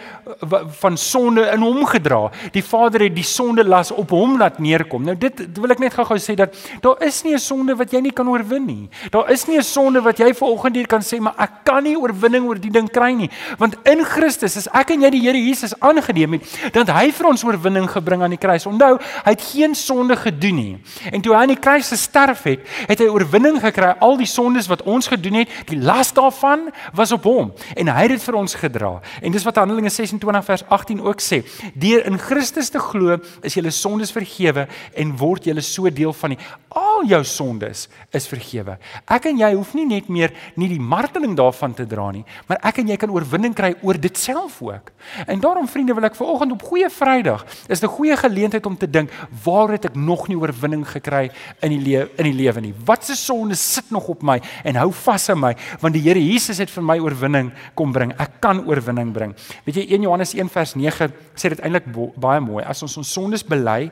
van 0.81 0.97
sonde 0.97 1.45
in 1.53 1.61
hom 1.61 1.85
gedra. 1.87 2.31
Die 2.53 2.65
Vader 2.65 3.07
het 3.07 3.15
die 3.15 3.27
sonde 3.27 3.65
las 3.65 3.91
op 3.91 4.11
hom 4.11 4.39
laat 4.39 4.59
neerkom. 4.59 5.05
Nou 5.05 5.17
dit 5.19 5.45
wil 5.59 5.75
ek 5.75 5.83
net 5.83 5.95
gou-gou 5.97 6.19
sê 6.19 6.37
dat 6.39 6.55
daar 6.81 7.03
is 7.03 7.23
nie 7.25 7.35
'n 7.35 7.39
sonde 7.39 7.77
wat 7.77 7.93
jy 7.93 8.01
nie 8.01 8.13
kan 8.13 8.29
oorwin 8.29 8.67
nie. 8.67 8.89
Daar 9.11 9.31
is 9.31 9.47
nie 9.47 9.59
'n 9.59 9.63
sonde 9.63 10.01
wat 10.01 10.19
jy 10.19 10.35
vanoggend 10.35 10.77
hier 10.77 10.87
kan 10.87 11.01
sê 11.01 11.21
maar 11.21 11.35
ek 11.39 11.65
kan 11.65 11.83
nie 11.83 11.97
oorwinning 11.97 12.47
oor 12.47 12.59
die 12.59 12.71
ding 12.71 12.91
kry 12.91 13.13
nie. 13.13 13.31
Want 13.59 13.77
in 13.85 14.05
Christus 14.05 14.57
is 14.57 14.69
ek 14.73 14.91
en 14.91 15.03
jy 15.03 15.11
die 15.11 15.21
Here 15.21 15.39
Jesus 15.39 15.75
aangeneem 15.81 16.33
het 16.33 16.73
dat 16.73 16.89
hy 16.89 17.11
vir 17.13 17.27
ons 17.27 17.45
oorwinning 17.45 17.91
gebring 17.91 18.23
aan 18.23 18.31
die 18.31 18.39
kruis. 18.39 18.67
Onthou, 18.67 18.99
hy 19.25 19.31
het 19.31 19.43
geen 19.43 19.75
sonde 19.75 20.17
gedoen 20.17 20.55
nie. 20.55 20.79
En 21.13 21.21
toe 21.21 21.35
hy 21.35 21.43
aan 21.43 21.55
die 21.55 21.61
kruis 21.61 21.89
gesterf 21.89 22.43
het, 22.43 22.61
het 22.89 22.99
hy 22.99 23.07
oorwinning 23.07 23.61
gekry 23.61 23.95
al 24.01 24.17
die 24.17 24.27
sondes 24.27 24.67
wat 24.67 24.83
ons 24.83 25.07
gedoen 25.07 25.43
het. 25.43 25.49
Die 25.69 25.79
las 25.79 26.13
daarvan 26.13 26.71
was 26.93 27.13
op 27.13 27.25
hom 27.25 27.53
en 27.77 27.89
hy 27.89 28.07
het 28.07 28.17
dit 28.17 28.23
vir 28.23 28.35
ons 28.35 28.55
gedra. 28.55 29.01
En 29.21 29.33
dis 29.33 29.45
wat 29.45 29.57
Handelinge 29.57 29.91
26 29.91 30.45
vers 30.45 30.65
18 30.69 31.03
ook 31.03 31.21
sê. 31.21 31.43
Deur 31.75 32.07
in 32.07 32.19
Christus 32.19 32.69
te 32.69 32.79
glo 32.79 33.19
is 33.43 33.55
julle 33.55 33.71
sondes 33.71 34.13
vergewe 34.13 34.67
en 34.95 35.17
word 35.17 35.45
julle 35.45 35.65
so 35.65 35.91
deel 35.91 36.13
van 36.13 36.37
die 36.37 36.41
al 36.79 37.07
jou 37.09 37.21
sondes 37.25 37.87
is 38.15 38.27
vergewe. 38.31 38.77
Ek 39.07 39.29
en 39.31 39.39
jy 39.41 39.51
hoef 39.55 39.75
nie 39.77 39.87
net 39.89 40.09
meer 40.13 40.33
nie 40.57 40.69
die 40.71 40.81
marteling 40.81 41.35
daarvan 41.39 41.75
te 41.77 41.87
dra 41.89 42.11
nie, 42.15 42.25
maar 42.49 42.61
ek 42.69 42.81
en 42.83 42.93
jy 42.93 42.97
kan 43.01 43.13
oorwinning 43.13 43.55
kry 43.57 43.73
oor 43.83 43.99
dit 44.01 44.17
self 44.19 44.61
ook. 44.63 44.93
En 45.27 45.41
daarom 45.41 45.69
vriende 45.69 45.95
wil 45.95 46.09
ek 46.09 46.19
vanoggend 46.19 46.57
op 46.57 46.67
goeie 46.69 46.91
Vrydag 46.93 47.45
is 47.69 47.83
'n 47.83 47.89
goeie 47.89 48.17
geleentheid 48.17 48.67
om 48.67 48.77
te 48.77 48.91
dink, 48.91 49.11
waar 49.45 49.71
het 49.71 49.85
ek 49.85 49.95
nog 49.95 50.29
nie 50.29 50.37
oorwinning 50.37 50.87
gekry 50.87 51.31
in 51.63 51.71
die 51.71 51.81
lewe 51.81 52.11
in 52.19 52.25
die 52.25 52.45
lewe 52.45 52.61
nie? 52.61 52.75
Wat 52.85 53.05
se 53.05 53.15
sonde 53.15 53.55
sit 53.55 53.91
nog 53.91 54.09
op 54.09 54.23
my 54.23 54.41
en 54.65 54.77
hou 54.77 54.93
vas 54.93 55.29
aan 55.29 55.41
my 55.41 55.57
want 55.81 55.95
die 55.95 56.03
Here 56.03 56.21
Jesus 56.21 56.59
het 56.59 56.71
vir 56.71 56.83
my 56.83 56.99
oorwinning 56.99 57.53
kom 57.75 57.93
bring. 57.93 58.13
Ek 58.19 58.41
kan 58.41 58.67
oorwinning 58.67 59.13
bring. 59.13 59.35
Weet 59.65 59.77
jy 59.77 59.87
1 59.95 60.03
Johannes 60.03 60.35
1 60.35 60.49
vers 60.49 60.75
9 60.75 61.13
sê 61.35 61.49
dit 61.49 61.61
eintlik 61.61 61.85
baie 62.17 62.41
mooi. 62.41 62.65
As 62.65 62.83
ons 62.83 62.97
ons 62.97 63.13
sondes 63.13 63.45
bely, 63.47 63.91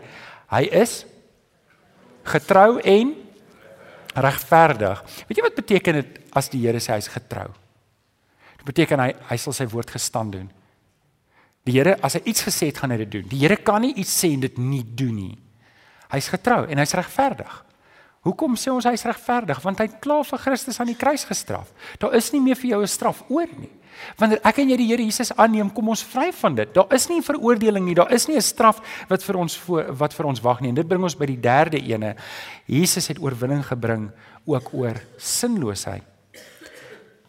hy 0.51 0.63
is 0.73 1.05
getrou 2.31 2.79
en 2.79 3.13
regverdig. 4.15 5.03
Weet 5.29 5.39
jy 5.39 5.45
wat 5.47 5.59
beteken 5.59 6.01
dit 6.01 6.17
as 6.37 6.51
die 6.53 6.63
Here 6.65 6.81
sê 6.83 6.97
hy's 6.97 7.11
getrou? 7.13 7.49
Dit 8.61 8.67
beteken 8.69 9.03
hy 9.05 9.13
hy 9.31 9.39
sal 9.41 9.57
sy 9.57 9.67
woord 9.71 9.93
gestand 9.95 10.37
doen. 10.37 10.49
Die 11.69 11.77
Here 11.77 11.97
as 12.03 12.17
hy 12.19 12.25
iets 12.33 12.45
gesê 12.47 12.71
het, 12.71 12.81
gaan 12.81 12.95
hy 12.95 13.03
dit 13.05 13.15
doen. 13.19 13.29
Die 13.31 13.41
Here 13.43 13.61
kan 13.63 13.85
nie 13.85 13.95
iets 14.01 14.13
sê 14.23 14.33
en 14.35 14.45
dit 14.47 14.59
nie 14.59 14.83
doen 14.85 15.17
nie. 15.17 15.35
Hy's 16.11 16.31
getrou 16.33 16.65
en 16.67 16.83
hy's 16.83 16.97
regverdig. 16.99 17.53
Hoekom 18.21 18.53
sê 18.53 18.69
ons 18.69 18.85
hy's 18.85 19.07
regverdig? 19.09 19.63
Want 19.65 19.79
hy 19.81 19.87
het 19.89 20.01
klaar 20.05 20.27
vir 20.29 20.41
Christus 20.43 20.77
aan 20.81 20.91
die 20.91 20.99
kruis 20.99 21.23
gestraf. 21.25 21.71
Daar 22.03 22.13
is 22.19 22.29
nie 22.35 22.41
meer 22.45 22.59
vir 22.61 22.71
jou 22.71 22.83
'n 22.83 22.87
straf 22.89 23.23
oor 23.31 23.49
nie. 23.57 23.71
Wanneer 24.19 24.41
ek 24.45 24.59
en 24.59 24.69
jy 24.69 24.77
die 24.77 24.87
Here 24.89 25.03
Jesus 25.03 25.33
aanneem, 25.37 25.73
kom 25.73 25.89
ons 25.89 26.03
vry 26.03 26.31
van 26.33 26.55
dit. 26.55 26.75
Daar 26.75 26.93
is 26.93 27.09
nie 27.09 27.23
veroordeling 27.23 27.85
nie, 27.85 27.95
daar 27.95 28.13
is 28.13 28.29
nie 28.29 28.37
'n 28.37 28.43
straf 28.43 28.81
wat 29.09 29.23
vir 29.23 29.37
ons 29.37 29.57
voor, 29.57 29.97
wat 29.97 30.13
vir 30.13 30.27
ons 30.27 30.41
wag 30.41 30.61
nie. 30.61 30.69
En 30.69 30.75
dit 30.75 30.89
bring 30.89 31.03
ons 31.03 31.17
by 31.17 31.27
die 31.27 31.41
derde 31.41 31.79
ene. 31.81 32.15
Jesus 32.67 33.09
het 33.09 33.19
oorwinning 33.19 33.65
gebring 33.65 34.11
ook 34.45 34.75
oor 34.75 35.01
sinloosheid. 35.17 36.03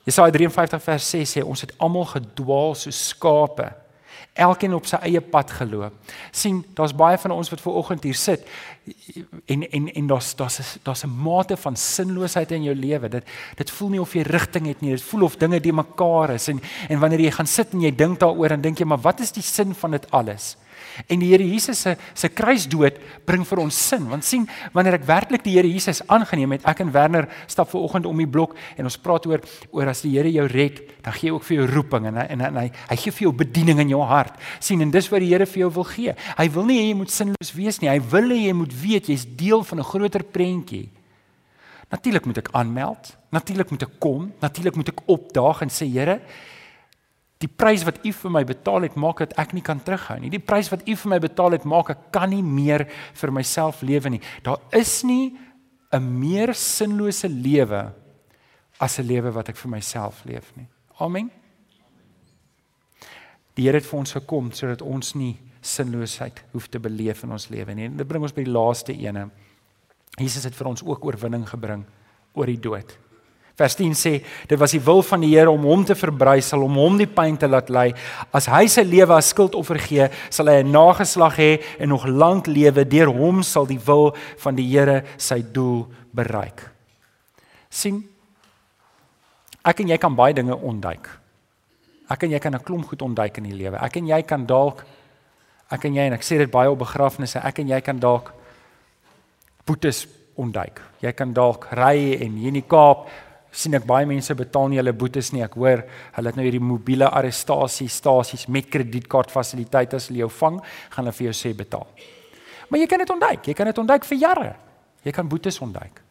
Jesaja 0.04 0.32
53 0.32 0.82
vers 0.82 1.10
6 1.10 1.38
sê 1.38 1.43
ons 1.43 1.62
het 1.62 1.73
almal 1.77 2.06
gedwaal 2.06 2.75
soos 2.75 3.08
skape 3.08 3.80
elkeen 4.33 4.73
op 4.73 4.85
sy 4.87 4.95
eie 5.03 5.21
pad 5.21 5.51
geloop. 5.51 5.93
sien, 6.31 6.63
daar's 6.73 6.95
baie 6.95 7.17
van 7.17 7.31
ons 7.31 7.49
wat 7.49 7.61
ver 7.61 7.73
oggend 7.73 8.03
hier 8.03 8.15
sit 8.15 8.47
en 9.45 9.65
en 9.69 9.89
en 9.93 10.07
daar's 10.07 10.35
daar's 10.35 10.77
daar's 10.83 11.03
'n 11.03 11.21
mate 11.23 11.57
van 11.57 11.75
sinloosheid 11.75 12.51
in 12.51 12.63
jou 12.63 12.75
lewe. 12.75 13.09
Dit 13.09 13.25
dit 13.55 13.71
voel 13.71 13.89
nie 13.89 14.01
of 14.01 14.13
jy 14.13 14.21
rigting 14.21 14.67
het 14.67 14.81
nie. 14.81 14.91
Dit 14.91 15.01
voel 15.03 15.23
of 15.23 15.35
dinge 15.35 15.59
die 15.59 15.73
mekaar 15.73 16.29
is 16.29 16.47
en 16.47 16.61
en 16.89 16.99
wanneer 16.99 17.19
jy 17.19 17.31
gaan 17.31 17.47
sit 17.47 17.73
en 17.73 17.81
jy 17.81 17.95
dink 17.95 18.19
daaroor 18.19 18.51
en 18.51 18.61
dink 18.61 18.77
jy 18.77 18.85
maar 18.85 19.01
wat 19.01 19.19
is 19.19 19.31
die 19.31 19.43
sin 19.43 19.73
van 19.73 19.91
dit 19.91 20.11
alles? 20.11 20.57
En 21.07 21.19
die 21.19 21.31
Here 21.31 21.45
Jesus 21.47 21.79
se 21.81 21.95
se 22.13 22.29
kruisdood 22.29 22.99
bring 23.25 23.45
vir 23.47 23.59
ons 23.63 23.77
sin. 23.87 24.07
Want 24.09 24.25
sien, 24.25 24.47
wanneer 24.73 24.99
ek 24.99 25.07
werklik 25.07 25.43
die 25.43 25.55
Here 25.55 25.67
Jesus 25.69 26.01
aangeneem 26.07 26.57
het, 26.57 26.65
ek 26.67 26.83
en 26.85 26.91
Werner 26.91 27.27
stap 27.47 27.69
ver 27.71 27.81
oggend 27.81 28.05
om 28.05 28.17
die 28.17 28.29
blok 28.29 28.55
en 28.77 28.89
ons 28.89 28.97
praat 28.97 29.25
oor 29.29 29.41
oor 29.71 29.91
as 29.91 30.03
die 30.05 30.13
Here 30.17 30.31
jou 30.31 30.47
red, 30.51 30.81
dan 31.01 31.13
gee 31.17 31.29
hy 31.29 31.35
ook 31.35 31.47
vir 31.47 31.57
jou 31.57 31.67
roeping 31.71 32.07
en 32.11 32.21
en, 32.25 32.45
en 32.49 32.61
hy 32.61 32.67
hy 32.89 32.97
gee 33.03 33.15
vir 33.17 33.27
jou 33.27 33.33
bediening 33.43 33.79
in 33.79 33.93
jou 33.95 34.01
hart. 34.05 34.37
sien, 34.59 34.81
en 34.81 34.91
dis 34.91 35.11
wat 35.11 35.21
die 35.21 35.31
Here 35.33 35.45
vir 35.45 35.65
jou 35.65 35.71
wil 35.81 35.87
gee. 35.91 36.15
Hy 36.37 36.47
wil 36.53 36.65
nie 36.65 36.79
hê 36.79 36.87
jy 36.89 36.97
moet 36.97 37.11
sinloos 37.11 37.53
wees 37.55 37.81
nie. 37.81 37.89
Hy 37.89 37.99
wil 38.11 38.33
hê 38.33 38.41
jy 38.47 38.53
moet 38.53 38.73
weet 38.83 39.09
jy's 39.09 39.25
deel 39.25 39.63
van 39.63 39.79
'n 39.79 39.83
groter 39.83 40.23
prentjie. 40.23 40.89
Natuurlik 41.91 42.25
moet 42.25 42.37
ek 42.37 42.49
aanmeld, 42.55 43.17
natuurlik 43.35 43.71
moet 43.71 43.83
ek 43.83 43.99
kom, 43.99 44.31
natuurlik 44.39 44.75
moet 44.75 44.89
ek 44.93 45.01
opdaag 45.11 45.61
en 45.61 45.69
sê 45.69 45.87
Here, 45.91 46.21
die 47.41 47.49
prys 47.49 47.84
wat 47.88 47.99
U 48.06 48.12
vir 48.13 48.34
my 48.34 48.43
betaal 48.45 48.86
het, 48.86 48.97
maak 48.99 49.23
dat 49.23 49.34
ek 49.41 49.56
nie 49.58 49.63
kan 49.65 49.82
terughou 49.82 50.19
nie. 50.21 50.30
Die 50.30 50.41
prys 50.41 50.69
wat 50.71 50.86
U 50.86 50.95
vir 51.04 51.13
my 51.15 51.19
betaal 51.23 51.58
het, 51.58 51.65
maak 51.65 51.89
ek 51.93 52.04
kan 52.13 52.30
nie 52.30 52.43
meer 52.45 52.86
vir 53.17 53.34
myself 53.34 53.82
lewe 53.82 54.13
nie. 54.13 54.21
Daar 54.45 54.62
is 54.71 55.04
nie 55.04 55.38
'n 55.91 56.19
meer 56.19 56.54
sinlose 56.54 57.27
lewe 57.27 57.93
as 58.80 58.99
'n 58.99 59.08
lewe 59.08 59.32
wat 59.32 59.49
ek 59.49 59.58
vir 59.58 59.71
myself 59.71 60.25
leef 60.25 60.51
nie. 60.56 60.67
Amen. 60.99 61.32
Die 63.56 63.63
Here 63.63 63.77
het 63.77 63.86
vir 63.86 63.99
ons 63.99 64.13
gekom 64.13 64.51
sodat 64.51 64.82
ons 64.82 65.15
nie 65.15 65.38
sinloosheid 65.62 66.43
hoef 66.54 66.67
te 66.67 66.80
beleef 66.80 67.23
in 67.23 67.32
ons 67.32 67.49
lewe 67.49 67.73
nie. 67.73 67.86
En 67.86 67.97
dit 67.97 68.08
bring 68.08 68.23
ons 68.23 68.34
by 68.34 68.43
die 68.43 68.51
laaste 68.51 68.93
ene. 68.93 69.30
Jesus 70.17 70.43
het 70.43 70.56
vir 70.56 70.67
ons 70.67 70.84
ook 70.84 71.06
oorwinning 71.06 71.45
gebring 71.47 71.86
oor 72.34 72.45
die 72.45 72.60
dood. 72.60 72.97
Vers 73.62 73.78
10 73.78 73.93
sê 73.93 74.13
dit 74.50 74.58
was 74.58 74.74
die 74.74 74.82
wil 74.82 75.04
van 75.06 75.21
die 75.21 75.32
Here 75.36 75.52
om 75.54 75.67
hom 75.69 75.86
te 75.86 75.93
verbrysel, 75.97 76.63
om 76.65 76.80
hom 76.82 76.97
die 76.97 77.10
pyn 77.10 77.38
te 77.38 77.50
laat 77.50 77.69
ly. 77.69 77.91
As 78.34 78.50
hy 78.50 78.65
sy 78.71 78.82
lewe 78.88 79.13
as 79.13 79.30
skuldoffer 79.36 79.78
gee, 79.84 80.08
sal 80.34 80.50
hy 80.50 80.63
'n 80.63 80.71
nageslag 80.71 81.38
hê 81.38 81.62
en 81.80 81.89
nog 81.89 82.08
lank 82.08 82.47
lewe. 82.47 82.86
Deur 82.86 83.13
hom 83.13 83.43
sal 83.43 83.65
die 83.65 83.80
wil 83.86 84.15
van 84.38 84.56
die 84.56 84.65
Here 84.65 85.04
sy 85.17 85.41
doel 85.41 85.88
bereik. 86.13 86.69
sien 87.69 88.04
Ek 89.63 89.80
en 89.80 89.88
jy 89.88 89.97
kan 89.97 90.15
baie 90.15 90.34
dinge 90.34 90.56
ontduik. 90.58 91.08
Ek 92.10 92.24
en 92.24 92.32
jy 92.32 92.39
kan 92.39 92.56
'n 92.56 92.63
klomp 92.63 92.88
goed 92.88 93.02
ontduik 93.02 93.38
in 93.38 93.43
die 93.43 93.54
lewe. 93.56 93.78
Ek 93.78 93.97
en 93.97 94.08
jy 94.08 94.21
kan 94.24 94.45
dalk 94.45 94.84
ek 95.71 95.86
en 95.86 95.93
jy 95.93 96.02
en 96.02 96.13
ek 96.13 96.24
sê 96.24 96.38
dit 96.38 96.52
baie 96.52 96.69
op 96.69 96.80
begrafnisse, 96.80 97.39
ek 97.39 97.60
en 97.60 97.67
jy 97.67 97.82
kan 97.82 98.00
dalk 98.00 98.34
boetes 99.65 100.08
ontduik. 100.36 100.82
Jy 101.02 101.12
kan 101.12 101.34
dalk 101.34 101.67
ry 101.71 102.17
en 102.21 102.38
hier 102.38 102.47
in 102.47 102.54
die 102.54 102.67
Kaap 102.67 103.08
sien 103.51 103.75
ek 103.75 103.85
baie 103.85 104.07
mense 104.07 104.33
betaal 104.35 104.69
nie 104.71 104.79
hulle 104.79 104.93
boetes 104.93 105.31
nie. 105.35 105.43
Ek 105.43 105.57
hoor 105.59 105.83
hulle 106.15 106.31
het 106.31 106.39
nou 106.39 106.45
hierdie 106.45 106.63
mobiele 106.63 107.09
arrestasiestasies 107.09 108.47
met 108.47 108.69
kredietkaartfasiliteite 108.71 109.99
as 109.99 110.07
hulle 110.07 110.23
jou 110.23 110.31
vang, 110.39 110.61
gaan 110.89 111.05
hulle 111.05 111.17
vir 111.17 111.27
jou 111.29 111.35
sê 111.35 111.53
betaal. 111.57 111.87
Maar 112.69 112.79
jy 112.79 112.87
kan 112.87 113.03
dit 113.03 113.09
ontduik. 113.09 113.47
Jy 113.47 113.53
kan 113.53 113.67
dit 113.67 113.83
ontduik 113.83 114.07
vir 114.07 114.17
jare. 114.17 114.55
Jy 115.03 115.11
kan 115.11 115.27
boetes 115.27 115.59
ontduik. 115.59 116.01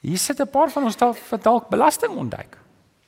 Hier 0.00 0.18
sit 0.18 0.40
'n 0.40 0.46
paar 0.46 0.70
van 0.70 0.84
ons 0.84 0.96
dalk 0.96 1.68
belasting 1.68 2.16
ontduik. 2.16 2.56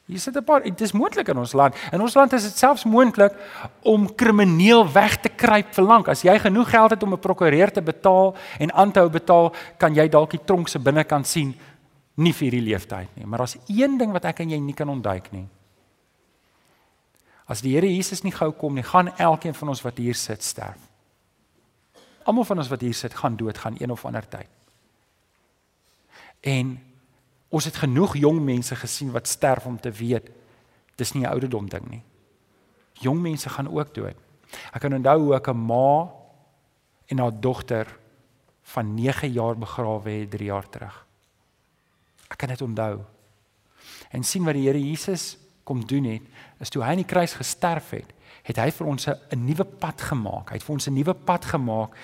Hier 0.07 0.19
sit 0.19 0.37
'n 0.37 0.45
paar, 0.45 0.63
dit 0.63 0.81
is 0.81 0.93
moontlik 0.93 1.29
in 1.29 1.39
ons 1.39 1.53
land. 1.53 1.75
In 1.93 2.01
ons 2.01 2.15
land 2.15 2.33
is 2.33 2.43
dit 2.43 2.59
selfs 2.59 2.85
moontlik 2.85 3.33
om 3.83 4.15
krimineel 4.15 4.93
weg 4.93 5.17
te 5.21 5.29
kruip 5.29 5.75
vir 5.75 5.85
lank. 5.85 6.09
As 6.09 6.23
jy 6.23 6.39
genoeg 6.39 6.71
geld 6.71 6.91
het 6.91 7.03
om 7.03 7.13
'n 7.13 7.19
prokureur 7.19 7.71
te 7.71 7.83
betaal 7.83 8.35
en 8.59 8.73
aan 8.73 8.93
te 8.93 8.99
hou 8.99 9.09
betaal, 9.09 9.55
kan 9.79 9.95
jy 9.95 10.09
dalk 10.09 10.31
die 10.31 10.45
tronk 10.45 10.69
se 10.69 10.79
binnekant 10.79 11.27
sien 11.27 11.55
nie 12.15 12.33
vir 12.33 12.51
hierdie 12.51 12.69
leeftyd 12.71 13.17
nie. 13.17 13.27
Maar 13.27 13.39
daar's 13.39 13.59
een 13.69 13.99
ding 13.99 14.13
wat 14.13 14.25
ek 14.25 14.41
en 14.41 14.51
jy 14.51 14.59
nie 14.61 14.75
kan 14.75 14.89
ontduik 14.89 15.33
nie. 15.33 15.47
As 17.47 17.61
die 17.61 17.75
Here 17.75 17.89
Jesus 17.89 18.23
nie 18.23 18.33
gou 18.33 18.53
kom 18.53 18.75
nie, 18.75 18.83
gaan 18.83 19.09
elkeen 19.17 19.55
van 19.55 19.69
ons 19.69 19.83
wat 19.83 19.99
hier 19.99 20.15
sit 20.15 20.43
sterf. 20.43 20.79
Almal 22.25 22.45
van 22.45 22.59
ons 22.59 22.71
wat 22.71 22.81
hier 22.81 22.95
sit 22.95 23.15
gaan 23.15 23.37
dood 23.37 23.59
gaan 23.59 23.77
een 23.81 23.91
of 23.91 24.05
ander 24.07 24.29
tyd. 24.29 24.49
En 26.41 26.79
Ons 27.53 27.69
het 27.69 27.77
genoeg 27.77 28.17
jong 28.17 28.41
mense 28.41 28.77
gesien 28.81 29.11
wat 29.13 29.29
sterf 29.29 29.67
om 29.69 29.77
te 29.81 29.93
weet 29.93 30.31
dis 30.97 31.13
nie 31.13 31.25
'n 31.25 31.33
ouderdom 31.33 31.69
ding 31.69 31.89
nie. 31.91 32.03
Jong 33.01 33.21
mense 33.21 33.49
gaan 33.49 33.69
ook 33.69 33.95
dood. 33.95 34.17
Ek 34.73 34.81
kan 34.81 34.95
onthou 34.95 35.21
hoe 35.21 35.35
ek 35.35 35.49
'n 35.49 35.57
ma 35.57 36.11
en 37.07 37.19
haar 37.19 37.41
dogter 37.41 37.87
van 38.63 38.95
9 38.95 39.33
jaar 39.33 39.59
begrawe 39.59 40.11
het 40.11 40.31
3 40.31 40.45
jaar 40.45 40.69
terug. 40.69 41.07
Ek 42.33 42.41
kan 42.41 42.53
dit 42.53 42.65
onthou. 42.65 43.03
En 44.13 44.25
sien 44.25 44.45
wat 44.47 44.57
die 44.57 44.67
Here 44.67 44.81
Jesus 44.81 45.37
kom 45.69 45.85
doen 45.87 46.09
het, 46.17 46.27
is 46.61 46.73
toe 46.73 46.83
hy 46.83 46.97
aan 46.97 47.05
die 47.05 47.09
kruis 47.09 47.37
gesterf 47.39 47.93
het, 47.95 48.11
het 48.43 48.59
hy 48.59 48.71
vir 48.75 48.87
ons 48.89 49.07
'n 49.07 49.47
nuwe 49.47 49.65
pad 49.65 50.01
gemaak. 50.01 50.51
Hy 50.51 50.59
het 50.59 50.67
vir 50.67 50.75
ons 50.75 50.89
'n 50.89 50.95
nuwe 50.95 51.15
pad 51.15 51.45
gemaak 51.45 51.95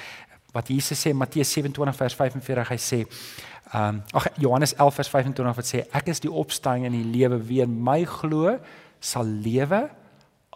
wat 0.53 0.69
Jesus 0.69 1.07
sê 1.07 1.12
Matteus 1.12 1.53
27 1.53 1.97
vers 1.97 2.14
45 2.14 2.69
hy 2.69 2.77
sê 2.77 3.07
Ehm 3.69 3.95
um, 3.95 4.03
ag 4.17 4.29
Johannes 4.41 4.73
11 4.75 4.95
vers 4.95 5.09
25 5.09 5.57
wat 5.57 5.67
sê 5.69 5.83
ek 5.93 6.07
is 6.09 6.23
die 6.25 6.33
opstanding 6.33 6.87
en 6.88 6.95
die 6.97 7.19
lewe 7.19 7.37
wie 7.45 7.61
in 7.61 7.75
my 7.85 8.01
glo 8.09 8.55
sal 9.01 9.29
lewe 9.29 9.91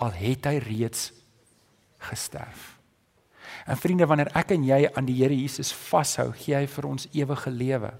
al 0.01 0.15
het 0.17 0.49
hy 0.49 0.57
reeds 0.65 1.11
gesterf. 2.09 2.79
En 3.69 3.77
vriende 3.77 4.09
wanneer 4.09 4.33
ek 4.39 4.55
en 4.57 4.65
jy 4.65 4.89
aan 4.97 5.05
die 5.07 5.19
Here 5.21 5.37
Jesus 5.37 5.75
vashou, 5.77 6.31
gee 6.33 6.57
hy 6.57 6.65
vir 6.67 6.89
ons 6.89 7.05
ewige 7.13 7.53
lewe. 7.53 7.93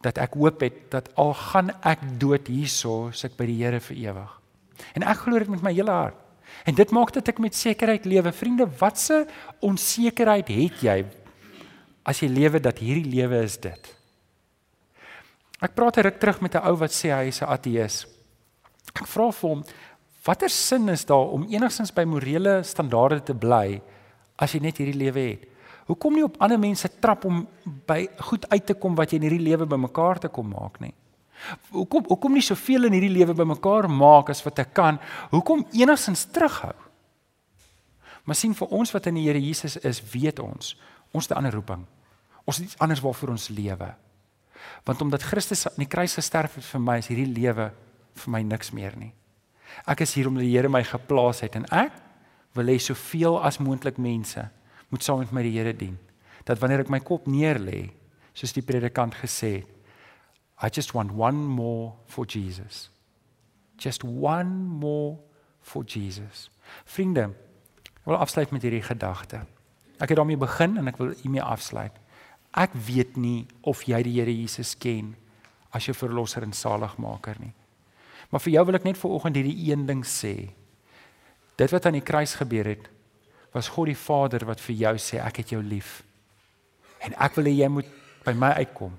Dat 0.00 0.18
ek 0.18 0.34
hoop 0.34 0.60
het 0.60 0.90
dat 0.90 1.10
al 1.20 1.34
gaan 1.34 1.70
ek 1.84 2.02
dood 2.20 2.48
hierso, 2.48 3.10
ek 3.10 3.36
by 3.36 3.46
die 3.46 3.58
Here 3.60 3.80
vir 3.80 3.96
ewig. 3.96 4.40
En 4.96 5.02
ek 5.02 5.24
glo 5.24 5.38
dit 5.38 5.48
met 5.48 5.62
my 5.62 5.72
hele 5.72 5.92
hart. 5.92 6.16
En 6.64 6.74
dit 6.74 6.90
maak 6.90 7.12
dat 7.12 7.28
ek 7.28 7.38
met 7.38 7.54
sekerheid 7.54 8.04
lewe. 8.04 8.32
Vriende, 8.32 8.66
watse 8.80 9.26
onsekerheid 9.60 10.48
het 10.48 10.84
jy 10.84 10.98
as 12.08 12.22
jy 12.22 12.30
lewe 12.32 12.60
dat 12.62 12.80
hierdie 12.80 13.12
lewe 13.12 13.42
is 13.44 13.58
dit. 13.60 13.90
Ek 15.60 15.74
praat 15.76 15.98
'n 15.98 16.08
ruk 16.08 16.18
terug 16.18 16.40
met 16.40 16.54
'n 16.54 16.64
ou 16.64 16.76
wat 16.76 16.90
sê 16.90 17.12
hy 17.12 17.28
is 17.28 17.42
'n 17.42 17.52
ateïs. 17.52 18.06
Ek 18.94 19.06
vra 19.06 19.30
vir 19.30 19.50
hom, 19.50 19.64
watter 20.24 20.48
sin 20.48 20.88
is 20.88 21.04
daar 21.04 21.32
om 21.32 21.46
enigstens 21.48 21.92
by 21.92 22.04
morele 22.04 22.62
standaarde 22.62 23.22
te 23.22 23.34
bly 23.34 23.80
as 24.38 24.52
jy 24.52 24.60
net 24.60 24.78
hierdie 24.78 24.98
lewe 24.98 25.20
het? 25.20 25.49
Hoekom 25.90 26.14
nie 26.14 26.24
op 26.24 26.38
ander 26.38 26.60
mense 26.60 26.88
trap 27.02 27.24
om 27.26 27.42
by 27.86 28.04
goed 28.30 28.46
uit 28.52 28.66
te 28.66 28.76
kom 28.78 28.94
wat 28.98 29.10
jy 29.10 29.18
in 29.18 29.26
hierdie 29.26 29.46
lewe 29.48 29.66
bymekaar 29.66 30.22
te 30.22 30.30
kom 30.30 30.52
maak 30.54 30.78
nie? 30.80 30.94
Hoekom 31.72 32.06
hoekom 32.06 32.36
nie 32.36 32.44
soveel 32.44 32.86
in 32.86 32.94
hierdie 32.94 33.16
lewe 33.16 33.34
bymekaar 33.34 33.88
maak 33.90 34.30
as 34.30 34.44
wat 34.44 34.60
ek 34.62 34.74
kan? 34.76 35.00
Hoekom 35.32 35.64
enigstens 35.72 36.28
terughou? 36.30 36.76
Maar 38.24 38.36
sien 38.36 38.54
vir 38.54 38.74
ons 38.76 38.92
wat 38.94 39.08
in 39.08 39.16
die 39.18 39.24
Here 39.26 39.40
Jesus 39.40 39.78
is, 39.80 40.02
weet 40.12 40.38
ons, 40.44 40.76
Ons 41.10 41.26
het 41.28 41.32
'n 41.32 41.36
ander 41.36 41.52
roeping. 41.52 41.86
Ons 42.44 42.56
het 42.56 42.66
iets 42.66 42.78
anders 42.78 43.00
waarvoor 43.00 43.28
ons 43.28 43.48
lewe. 43.48 43.94
Want 44.84 45.00
omdat 45.00 45.22
Christus 45.22 45.66
aan 45.66 45.74
die 45.76 45.86
kruis 45.86 46.14
gesterf 46.14 46.54
het 46.54 46.64
vir 46.64 46.80
my, 46.80 46.96
is 46.98 47.06
hierdie 47.06 47.32
lewe 47.40 47.72
vir 48.14 48.30
my 48.30 48.42
niks 48.42 48.70
meer 48.70 48.96
nie. 48.96 49.12
Ek 49.86 50.00
is 50.00 50.14
hier 50.14 50.28
omdat 50.28 50.42
die 50.42 50.56
Here 50.56 50.68
my 50.68 50.84
geplaas 50.84 51.40
het 51.40 51.54
en 51.54 51.64
ek 51.64 51.92
wil 52.52 52.66
hê 52.66 52.78
soveel 52.78 53.44
as 53.44 53.58
moontlik 53.58 53.98
mense 53.98 54.50
moet 54.90 55.04
saam 55.04 55.22
met 55.22 55.32
my 55.34 55.42
die 55.46 55.56
Here 55.56 55.74
dien. 55.76 55.98
Dat 56.44 56.60
wanneer 56.60 56.84
ek 56.84 56.92
my 56.92 57.00
kop 57.04 57.28
neerlê, 57.30 57.90
soos 58.34 58.54
die 58.56 58.64
predikant 58.64 59.16
gesê 59.20 59.60
het, 59.60 59.76
I 60.60 60.68
just 60.68 60.92
want 60.92 61.14
one 61.16 61.40
more 61.48 61.94
for 62.06 62.26
Jesus. 62.28 62.90
Just 63.78 64.04
one 64.04 64.50
more 64.80 65.16
for 65.64 65.84
Jesus. 65.84 66.50
Vriende, 66.84 67.30
ek 67.88 68.04
wil 68.04 68.20
afsluit 68.20 68.52
met 68.52 68.66
hierdie 68.66 68.84
gedagte. 68.84 69.46
Ek 70.00 70.12
het 70.12 70.18
daarmee 70.20 70.40
begin 70.40 70.76
en 70.80 70.90
ek 70.92 71.00
wil 71.00 71.14
hiermee 71.22 71.44
afsluit. 71.44 71.96
Ek 72.56 72.74
weet 72.74 73.16
nie 73.16 73.46
of 73.64 73.86
jy 73.88 74.02
die 74.04 74.18
Here 74.18 74.34
Jesus 74.34 74.74
ken 74.76 75.14
as 75.72 75.86
jou 75.86 75.94
verlosser 75.96 76.44
en 76.44 76.52
saligmaker 76.56 77.38
nie. 77.40 77.54
Maar 78.30 78.42
vir 78.44 78.56
jou 78.58 78.64
wil 78.68 78.78
ek 78.78 78.86
net 78.86 79.00
vanoggend 79.00 79.38
hierdie 79.38 79.70
een 79.70 79.86
ding 79.88 80.02
sê. 80.06 80.34
Dit 81.56 81.72
wat 81.72 81.86
aan 81.86 81.98
die 81.98 82.04
kruis 82.04 82.36
gebeur 82.38 82.68
het, 82.68 82.88
was 83.54 83.68
God 83.68 83.90
die 83.90 83.98
Vader 83.98 84.44
wat 84.46 84.60
vir 84.62 84.76
jou 84.78 84.94
sê 85.02 85.18
ek 85.22 85.42
het 85.42 85.54
jou 85.54 85.62
lief. 85.62 86.00
En 87.04 87.16
ek 87.16 87.38
wil 87.38 87.48
hê 87.50 87.56
jy 87.62 87.70
moet 87.72 87.88
by 88.26 88.34
my 88.36 88.52
uitkom. 88.60 88.92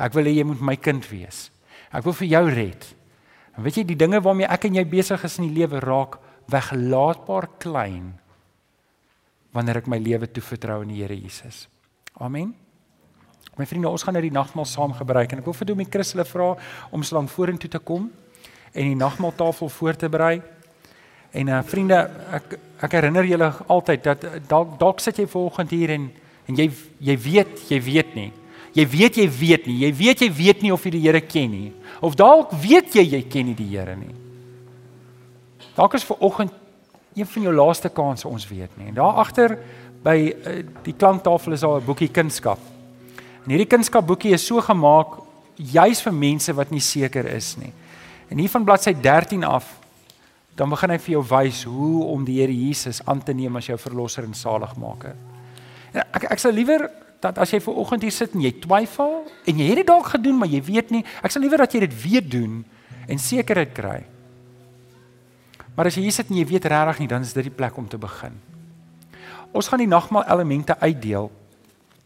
Ek 0.00 0.14
wil 0.16 0.26
hê 0.26 0.38
jy 0.38 0.46
moet 0.48 0.64
my 0.64 0.76
kind 0.80 1.06
wees. 1.10 1.50
Ek 1.92 2.04
wil 2.06 2.16
vir 2.16 2.30
jou 2.32 2.44
red. 2.50 2.88
En 3.56 3.66
weet 3.66 3.82
jy 3.82 3.84
die 3.86 3.98
dinge 3.98 4.22
waarmee 4.24 4.48
ek 4.48 4.66
en 4.68 4.80
jy 4.80 4.84
besig 4.88 5.24
is 5.28 5.38
in 5.38 5.50
die 5.50 5.60
lewe 5.60 5.80
raak 5.84 6.18
weggelaatbaar 6.50 7.48
klein 7.62 8.14
wanneer 9.52 9.82
ek 9.82 9.90
my 9.92 9.98
lewe 10.00 10.26
toevertrou 10.32 10.80
aan 10.80 10.92
die 10.94 11.02
Here 11.02 11.16
Jesus. 11.16 11.66
Amen. 12.16 12.54
My 13.60 13.66
vriende, 13.68 13.90
ons 13.92 14.00
gaan 14.00 14.16
nou 14.16 14.22
die 14.24 14.32
nagmaal 14.32 14.64
saam 14.64 14.94
gebruik 14.96 15.34
en 15.34 15.42
ek 15.42 15.48
wil 15.48 15.56
vir 15.58 15.68
Domie 15.68 15.88
Chris 15.92 16.14
hulle 16.14 16.24
vra 16.24 16.54
om 16.88 17.04
slang 17.04 17.28
vorentoe 17.28 17.68
te 17.68 17.80
kom 17.84 18.08
en 18.72 18.88
die 18.88 18.96
nagmaaltafel 18.96 19.68
voor 19.68 19.98
te 20.00 20.08
berei. 20.08 20.38
En 21.32 21.48
uh 21.48 21.62
vriende, 21.64 21.98
ek 22.32 22.58
ek 22.82 22.94
herinner 22.98 23.24
julle 23.24 23.48
altyd 23.70 24.04
dat 24.04 24.24
dalk 24.48 24.78
dalk 24.80 25.00
sit 25.00 25.20
jy 25.22 25.26
vanoggend 25.30 25.70
hier 25.70 25.94
en 25.94 26.10
en 26.50 26.56
jy 26.58 26.66
jy 26.98 27.16
weet, 27.16 27.60
jy 27.70 27.78
weet 27.80 28.14
nie. 28.18 28.30
Jy 28.72 28.86
weet 28.88 29.18
jy 29.20 29.28
weet 29.28 29.68
nie. 29.68 29.78
Jy 29.84 29.92
weet 29.94 30.24
jy 30.24 30.30
weet 30.32 30.62
nie 30.64 30.72
of 30.72 30.84
jy 30.84 30.90
die 30.96 31.04
Here 31.04 31.20
ken 31.20 31.50
nie. 31.50 31.70
Of 32.00 32.16
dalk 32.16 32.52
weet 32.56 32.96
jy 32.96 33.04
jy 33.04 33.22
ken 33.28 33.50
nie 33.50 33.56
die 33.56 33.68
Here 33.70 33.96
nie. 33.96 34.14
Dalk 35.76 35.94
is 35.96 36.04
ver 36.04 36.20
oggend 36.20 36.52
een 37.14 37.28
van 37.28 37.42
jou 37.42 37.54
laaste 37.54 37.88
kansse 37.92 38.28
ons 38.28 38.48
weet 38.48 38.72
nie. 38.76 38.88
En 38.88 38.96
daar 38.96 39.20
agter 39.20 39.58
by 40.02 40.16
uh, 40.32 40.54
die 40.84 40.96
klanktafel 40.96 41.52
is 41.52 41.60
daar 41.60 41.80
'n 41.80 41.84
boekie 41.84 42.08
kunskap. 42.08 42.58
En 43.44 43.50
hierdie 43.50 43.68
kunskapboekie 43.68 44.32
is 44.32 44.46
so 44.46 44.60
gemaak 44.60 45.20
juis 45.56 46.02
vir 46.02 46.12
mense 46.12 46.52
wat 46.54 46.70
nie 46.70 46.80
seker 46.80 47.26
is 47.26 47.56
nie. 47.56 47.72
En 48.28 48.38
hier 48.38 48.48
van 48.48 48.64
bladsy 48.64 48.94
13 48.94 49.44
af 49.44 49.81
dan 50.56 50.70
begin 50.70 50.92
hy 50.92 50.98
vir 51.00 51.14
jou 51.14 51.22
wys 51.30 51.62
hoe 51.64 52.04
om 52.12 52.24
die 52.24 52.40
Here 52.40 52.52
Jesus 52.52 53.00
aan 53.08 53.22
te 53.24 53.32
neem 53.32 53.56
as 53.56 53.70
jou 53.70 53.78
verlosser 53.80 54.26
en 54.28 54.34
saligmaker. 54.36 55.16
En 55.92 56.02
ek 56.12 56.28
ek 56.34 56.42
sou 56.42 56.52
liewer 56.52 56.88
dat 57.22 57.38
as 57.38 57.52
jy 57.54 57.60
ver 57.62 57.78
oggend 57.78 58.02
hier 58.02 58.14
sit 58.14 58.34
en 58.34 58.42
jy 58.42 58.52
twyfel 58.60 59.20
en 59.46 59.60
jy 59.60 59.68
het 59.70 59.82
dit 59.82 59.88
dalk 59.88 60.10
gedoen 60.16 60.40
maar 60.40 60.50
jy 60.50 60.60
weet 60.66 60.90
nie, 60.90 61.04
ek 61.22 61.32
sal 61.32 61.44
liewer 61.44 61.62
dat 61.62 61.74
jy 61.74 61.84
dit 61.86 61.94
weer 62.02 62.24
doen 62.24 62.64
en 63.08 63.18
sekerheid 63.22 63.72
kry. 63.76 64.00
Maar 65.76 65.88
as 65.88 65.96
jy 65.96 66.04
hier 66.04 66.14
sit 66.14 66.28
en 66.28 66.36
jy 66.36 66.44
weet 66.50 66.66
regtig 66.68 67.00
nie, 67.00 67.08
dan 67.08 67.24
is 67.24 67.32
dit 67.32 67.48
die 67.48 67.54
plek 67.54 67.78
om 67.80 67.86
te 67.88 68.00
begin. 68.00 68.34
Ons 69.56 69.70
gaan 69.70 69.80
die 69.80 69.88
nagmaal 69.88 70.26
elemente 70.32 70.76
uitdeel. 70.80 71.30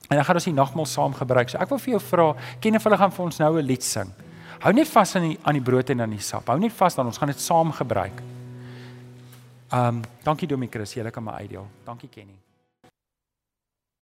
En 0.06 0.14
dan 0.14 0.24
gaan 0.26 0.38
ons 0.38 0.46
die 0.46 0.54
nagmaal 0.54 0.87
saam 0.87 1.16
gebruik. 1.18 1.50
So 1.50 1.59
ek 1.59 1.72
wil 1.72 1.82
vir 1.82 1.96
jou 1.96 2.02
vra, 2.12 2.28
ken 2.62 2.78
of 2.78 2.87
hulle 2.87 2.98
gaan 3.00 3.14
vir 3.14 3.24
ons 3.24 3.40
nou 3.42 3.52
'n 3.59 3.66
lied 3.66 3.82
sing. 3.82 4.12
Hou 4.62 4.72
net 4.72 4.88
vas 4.88 5.16
aan 5.16 5.28
die 5.30 5.38
aan 5.42 5.54
die 5.54 5.62
brood 5.62 5.90
en 5.90 6.00
aan 6.00 6.11
die 6.11 6.22
sap. 6.22 6.46
Hou 6.46 6.59
net 6.59 6.72
vas 6.72 6.94
dan 6.94 7.06
ons 7.06 7.18
gaan 7.18 7.28
dit 7.28 7.40
saam 7.40 7.72
gebruik. 7.72 8.22
Um 9.72 10.02
dankie 10.22 10.46
Domie 10.46 10.68
Chris, 10.68 10.94
jy 10.94 11.11
kan 11.11 11.24
my 11.24 11.33
uitdeel. 11.42 11.66
Dankie 11.85 12.09
Kenny. 12.09 12.45